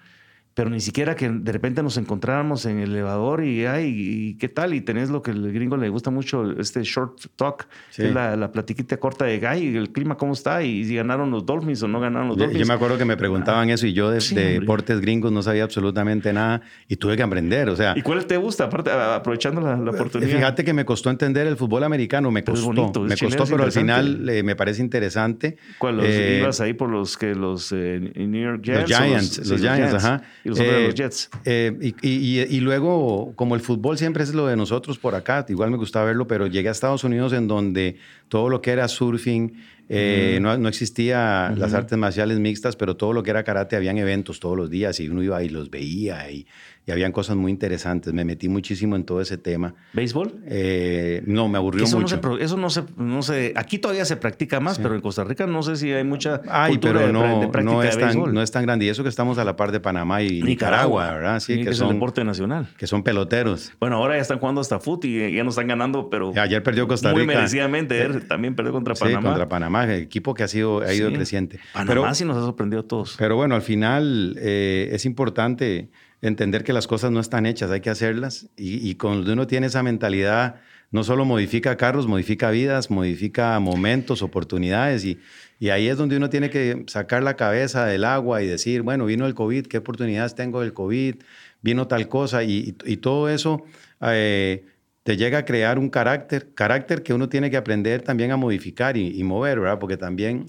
[0.57, 4.73] pero ni siquiera que de repente nos encontráramos en el elevador y, ay, ¿qué tal?
[4.73, 7.67] Y tenés lo que el gringo le gusta mucho, este short talk,
[7.97, 11.83] la, la, platiquita corta de, ay, el clima cómo está y si ganaron los Dolphins
[11.83, 12.59] o no ganaron los Dolphins.
[12.59, 14.19] Yo me acuerdo que me preguntaban eso y yo de,
[14.59, 17.93] deportes gringos no sabía absolutamente nada y tuve que aprender, o sea.
[17.95, 18.63] ¿Y cuál te gusta?
[18.63, 20.35] Aparte, aprovechando la, la oportunidad.
[20.35, 22.65] Fíjate que me costó entender el fútbol americano, me costó.
[22.65, 25.57] Bonito, me costó, pero al final eh, me parece interesante.
[25.77, 25.97] ¿Cuál?
[25.97, 28.89] Los, eh, ibas ahí por los que los eh, New York Giants.
[28.89, 30.23] Los Giants, los, Giants, ajá.
[30.47, 31.29] Y los hombres de los Eh, Jets.
[31.45, 35.13] eh, y, y- y- y luego, como el fútbol siempre es lo de nosotros por
[35.15, 37.97] acá, igual me gustaba verlo, pero llegué a Estados Unidos en donde
[38.29, 39.53] todo lo que era surfing,
[39.89, 43.97] eh, no, no existía las artes marciales mixtas, pero todo lo que era karate, habían
[43.97, 46.45] eventos todos los días y uno iba y los veía y,
[46.87, 48.13] y habían cosas muy interesantes.
[48.13, 49.75] Me metí muchísimo en todo ese tema.
[49.93, 50.35] ¿Béisbol?
[50.45, 52.19] Eh, no, me aburrió Eso, no mucho.
[52.37, 55.45] se, eso no se, no se- aquí todavía se practica más, pero en Costa Rica
[55.45, 58.07] no sé si hay mucha Ay, cultura pero no, de práctica no, de es tan,
[58.07, 58.33] béisbol.
[58.33, 58.85] no es tan grande.
[58.85, 61.39] Y eso que estamos a la par de Panamá y Nicaragua, ¿verdad?
[61.41, 62.67] Sí, Sí, que, que es el son, deporte nacional.
[62.77, 63.73] que son peloteros.
[63.79, 66.87] Bueno, ahora ya están jugando hasta fut y ya no están ganando, pero Ayer perdió
[66.87, 67.33] Costa muy Rica.
[67.35, 68.01] merecidamente.
[68.01, 69.29] eh, También perdió contra Sí, Panamá.
[69.29, 71.15] contra Panamá, el equipo que ha, sido, ha ido Sí.
[71.15, 71.59] creciente.
[71.73, 73.15] Panamá Pero, sí nos ha sorprendido a todos.
[73.17, 75.89] pero bueno, al final eh, es importante
[76.21, 78.49] entender que las cosas no están hechas, hay que hacerlas.
[78.57, 80.55] Y, y cuando uno tiene esa mentalidad,
[80.91, 85.05] no solo modifica carros, modifica vidas, modifica momentos, oportunidades.
[85.05, 85.19] Y,
[85.59, 89.05] y ahí es donde uno tiene que sacar la cabeza del agua y decir, bueno,
[89.05, 91.15] vino el COVID, ¿qué oportunidades tengo del COVID?
[91.61, 92.43] Vino tal cosa.
[92.43, 93.63] Y, y- todo eso
[94.01, 94.65] eh,
[95.03, 98.97] te llega a crear un carácter, carácter que uno tiene que aprender también a modificar
[98.97, 99.79] y, y mover, ¿verdad?
[99.79, 100.45] Porque también...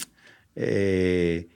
[0.57, 1.49] eh,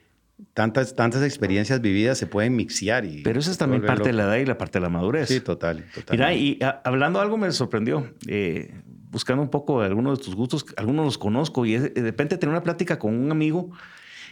[0.53, 4.23] Tantas, tantas experiencias vividas se pueden mixear y Pero eso es también parte de la
[4.23, 5.29] edad y la parte de la madurez.
[5.29, 6.17] Sí, total, total.
[6.17, 8.73] Mira, y a- hablando algo me sorprendió, eh,
[9.09, 12.37] buscando un poco de algunos de tus gustos, algunos los conozco y es- de repente
[12.37, 13.71] tener una plática con un amigo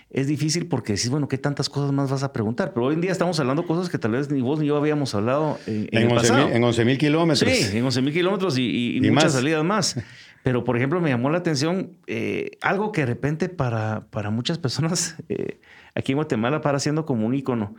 [0.09, 2.73] es difícil porque decís, bueno, ¿qué tantas cosas más vas a preguntar?
[2.73, 5.15] Pero hoy en día estamos hablando cosas que tal vez ni vos ni yo habíamos
[5.15, 6.47] hablado en, en en, el 11 pasado.
[6.47, 7.49] mil, en 11 mil kilómetros.
[7.49, 9.33] Sí, en 11 mil kilómetros y, y- y Y muchas más.
[9.33, 9.95] salidas más.
[10.43, 14.57] Pero, por ejemplo, me llamó la atención eh, algo que de repente para, para muchas
[14.57, 15.59] personas eh,
[15.95, 17.75] aquí en Guatemala para siendo como un ícono.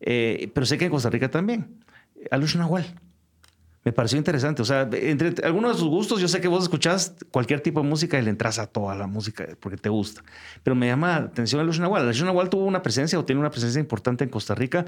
[0.00, 1.78] Eh, pero sé que en Costa Rica también.
[2.30, 2.84] Alush Nahual.
[3.84, 4.62] Me pareció interesante.
[4.62, 7.88] O sea, entre algunos de sus gustos, yo sé que vos escuchás cualquier tipo de
[7.88, 10.22] música y le entras a toda la música porque te gusta.
[10.62, 12.02] Pero me llama la atención Alush Nahual.
[12.02, 14.84] Alush Nahual tuvo una presencia o tiene una presencia importante en Costa Rica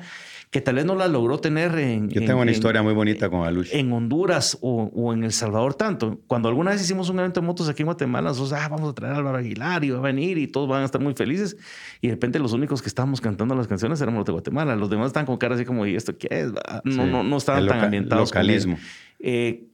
[0.53, 2.09] que tal vez no la logró tener en.
[2.09, 3.71] Yo en- tengo una en- historia muy bonita con Alush.
[3.75, 6.21] en Honduras o, o en El Salvador tanto.
[6.29, 8.95] Cuando alguna vez hicimos un evento de motos aquí en Guatemala, nosotros, ah, vamos a
[8.95, 11.57] traer a Álvaro Aguilar y va a venir y todos van a estar muy felices.
[12.01, 14.77] Y de repente los únicos que estábamos cantando las canciones éramos los de Guatemala.
[14.77, 16.53] Los demás estaban con cara así como, ¿y esto qué es?
[16.55, 17.11] va?" No, Sí.
[17.11, 18.29] no, no estaban El tan ambientados.
[18.31, 18.79] localismo.
[19.27, 19.69] Eh,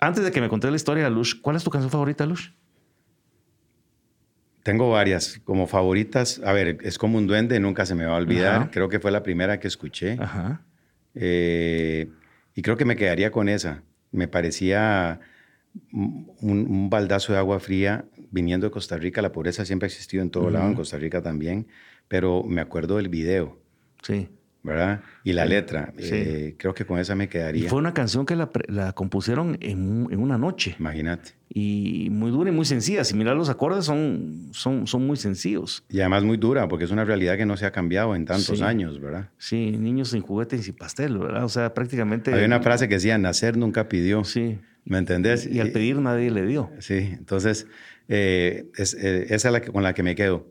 [0.00, 2.48] antes de que me conté la historia, Lush, ¿cuál es tu canción favorita, Lush?
[4.64, 6.40] Tengo varias como favoritas.
[6.44, 8.54] A ver, es como un duende, nunca se me va a olvidar.
[8.62, 8.70] Ajá.
[8.72, 10.16] Creo que fue la primera que escuché.
[10.20, 10.62] Ajá.
[11.14, 12.10] Eh,
[12.56, 13.84] y creo que me quedaría con esa.
[14.10, 15.20] Me parecía
[15.92, 19.22] un, un baldazo de agua fría viniendo de Costa Rica.
[19.22, 21.68] La pobreza siempre ha existido en todo lado, en Costa Rica también.
[22.08, 23.56] Pero me acuerdo del video,
[24.02, 24.28] Sí.
[24.66, 25.00] ¿Verdad?
[25.24, 25.94] Y la letra.
[25.96, 26.10] Sí.
[26.12, 27.70] Eh, creo que con esa me Y quedaría.
[27.70, 30.76] fue una canción que la, la compusieron en, en una noche.
[30.78, 31.30] Imagínate.
[31.48, 33.04] Y muy dura y muy sencilla.
[33.04, 35.84] Si miras los acordes, son, son, son muy sencillos.
[35.88, 38.58] Y además muy dura, porque es una realidad que no se ha cambiado en tantos
[38.58, 38.62] Sí.
[38.64, 39.30] años, ¿verdad?
[39.38, 41.44] Sí, niños sin juguetes y sin pastel, ¿verdad?
[41.44, 42.32] O sea, prácticamente.
[42.34, 44.24] Había una frase que decía, nacer nunca pidió.
[44.24, 44.58] Sí.
[44.84, 45.46] ¿Me entendés?
[45.50, 46.70] Y al pedir nadie le dio.
[46.78, 47.66] Sí, entonces,
[48.08, 50.46] eh, es- eh, esa es la que, con la que me quedo.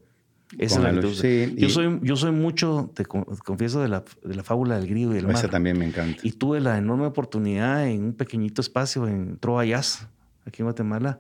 [0.58, 3.88] Esa es la luz, sí, yo, y- soy, yo soy mucho, te con- confieso, de
[3.90, 5.36] la, de la fábula del grillo y mar.
[5.36, 6.22] Esa también me encanta.
[6.24, 10.08] Y tuve la enorme oportunidad en un pequeñito espacio en Trova Jazz,
[10.46, 11.20] aquí en Guatemala,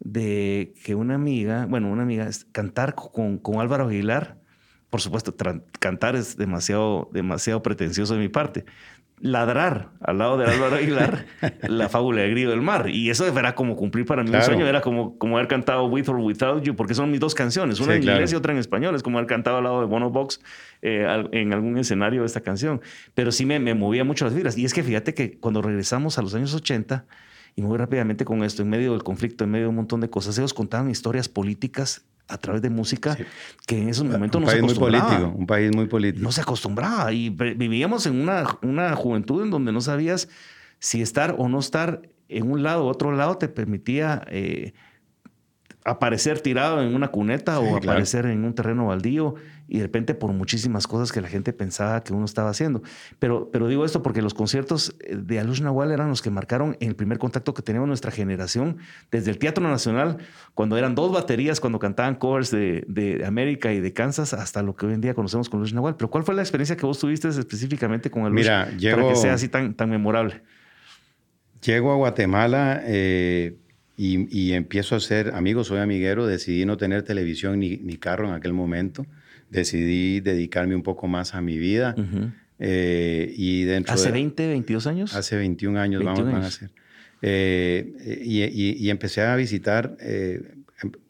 [0.00, 4.38] de que una amiga, bueno, una amiga, cantar con, con Álvaro Aguilar.
[4.90, 5.34] Por supuesto,
[5.78, 8.64] cantar es demasiado, demasiado pretencioso de mi parte.
[9.24, 11.26] Ladrar al lado de Álvaro Aguilar
[11.68, 12.88] la fábula del grillo del mar.
[12.90, 14.44] Y eso era como cumplir para mí Claro.
[14.44, 14.66] un sueño.
[14.66, 17.92] Era como, como haber cantado With or Without You, porque son mis dos canciones, una
[17.92, 18.16] Sí, en claro.
[18.18, 18.96] inglés y otra en español.
[18.96, 20.40] Es como haber cantado al lado de Bono Box
[20.82, 22.80] eh, en algún escenario de esta canción.
[23.14, 24.58] Pero sí me, me movía mucho las fibras.
[24.58, 27.04] Y es que fíjate que cuando regresamos a los años 80,
[27.54, 30.10] y muy rápidamente con esto, en medio del conflicto, en medio de un montón de
[30.10, 33.24] cosas, ellos contaban historias políticas a través de música Sí.
[33.66, 35.06] que en esos momentos un no se muy acostumbraba.
[35.08, 36.22] político, un país muy político.
[36.24, 40.28] No se acostumbraba y vivíamos en una, una juventud en donde no sabías
[40.78, 44.72] si estar o no estar en un lado u otro lado te permitía eh,
[45.84, 47.76] aparecer tirado en una cuneta Sí, o claro.
[47.92, 49.34] aparecer en un terreno baldío
[49.74, 52.82] y de repente por muchísimas cosas que la gente pensaba que uno estaba haciendo.
[53.18, 56.76] Pero, pero digo esto porque los conciertos eh, de Alush Nahual eran los que marcaron
[56.80, 58.76] el primer contacto que teníamos nuestra generación
[59.10, 60.18] desde el Teatro Nacional,
[60.52, 64.76] cuando eran dos baterías, cuando cantaban covers de, de América y de Kansas, hasta lo
[64.76, 65.96] que hoy en día conocemos con Alush Nahual.
[65.96, 69.16] Pero ¿cuál fue la experiencia que vos tuviste específicamente con Alush Mira, para llego- que
[69.16, 70.42] sea así tan, tan memorable?
[71.64, 73.56] Llego a Guatemala eh,
[73.96, 78.28] y, y empiezo a ser amigo, soy amiguero, decidí no tener televisión ni, ni carro
[78.28, 79.06] en aquel momento,
[79.52, 81.94] decidí dedicarme un poco más a mi vida
[82.58, 85.14] eh, y dentro ¿Hace de- 20, 22 años?
[85.14, 86.54] Hace 21 años 21 vamos, van a años.
[86.54, 86.70] ser.
[87.22, 90.42] Eh, y, y- y empecé a visitar, eh,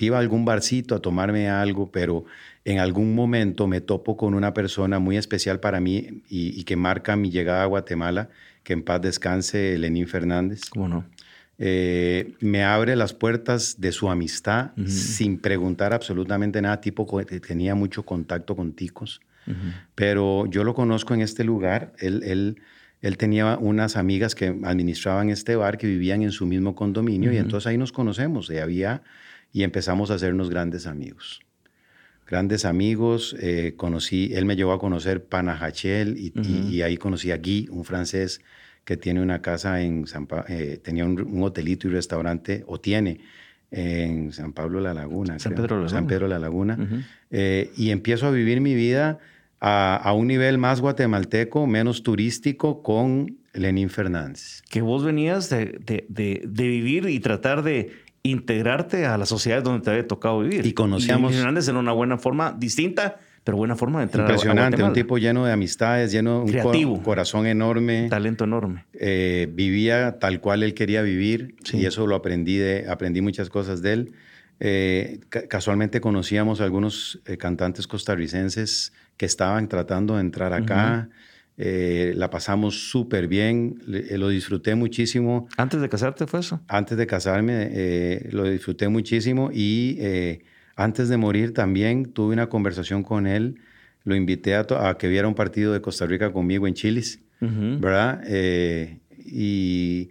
[0.00, 2.24] iba a algún barcito a tomarme algo, pero
[2.64, 7.16] en algún momento me topo con una persona muy especial para mí y, que marca
[7.16, 8.28] mi llegada a Guatemala,
[8.62, 10.60] que en paz descanse Lenín Fernández.
[10.70, 11.04] ¿Cómo no?
[11.58, 17.74] Eh, me abre las puertas de su amistad sin preguntar absolutamente nada, tipo que tenía
[17.74, 19.20] mucho contacto con ticos,
[19.94, 22.62] pero yo lo conozco en este lugar, él, él,
[23.00, 27.36] él, tenía unas amigas que administraban este bar que vivían en su mismo condominio y
[27.36, 29.02] entonces ahí nos conocemos y había
[29.52, 31.40] y empezamos a hacernos grandes amigos.
[32.26, 37.36] Grandes amigos, eh, conocí, él me llevó a conocer Panajachel y, y, ahí conocí a
[37.36, 38.40] Guy, un francés
[38.84, 43.20] que tiene una casa en San eh, tenía un, hotelito y restaurante, o tiene,
[43.70, 45.38] en San Pablo La Laguna.
[45.38, 45.88] San Pedro La Laguna.
[45.88, 46.78] San Pedro La Laguna.
[47.30, 49.18] Eh, y empiezo a vivir mi vida
[49.60, 54.62] a, un nivel más guatemalteco, menos turístico, con Lenín Fernández.
[54.68, 55.78] Que vos venías de,
[56.08, 57.92] de, vivir y tratar de
[58.24, 60.66] integrarte a la sociedad donde te había tocado vivir.
[60.66, 61.30] Y conocíamos...
[61.30, 65.18] Lenín Fernández en una buena forma distinta pero buena forma de entrar Impresionante, un tipo
[65.18, 68.06] lleno de amistades, lleno de un corazón enorme.
[68.08, 68.84] Talento enorme.
[68.92, 73.82] Eh, vivía tal cual él quería vivir y eso lo aprendí, de, aprendí muchas cosas
[73.82, 74.12] de él.
[74.60, 75.18] Eh,
[75.48, 81.08] casualmente conocíamos a algunos eh, cantantes costarricenses que estaban tratando de entrar acá.
[81.56, 85.48] la pasamos súper bien, lo disfruté muchísimo.
[85.56, 86.60] ¿Antes de casarte fue eso?
[86.68, 89.98] Antes de casarme, lo disfruté muchísimo y
[90.82, 93.56] antes de morir también tuve una conversación con él,
[94.04, 94.64] lo invité a,
[94.98, 98.22] que viera un partido de Costa Rica conmigo en Chilis, ¿verdad?
[98.26, 100.10] Eh, y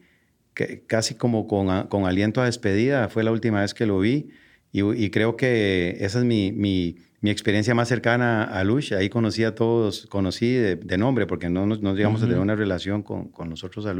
[0.88, 4.30] casi como con, aliento a despedida, fue la última vez que lo vi
[4.72, 8.93] y, creo que esa es mi, experiencia más cercana a Lush.
[8.93, 13.03] Ahí conocí a todos, conocí de, nombre porque no nos, llegamos a tener una relación
[13.03, 13.99] con, con nosotros a Lush.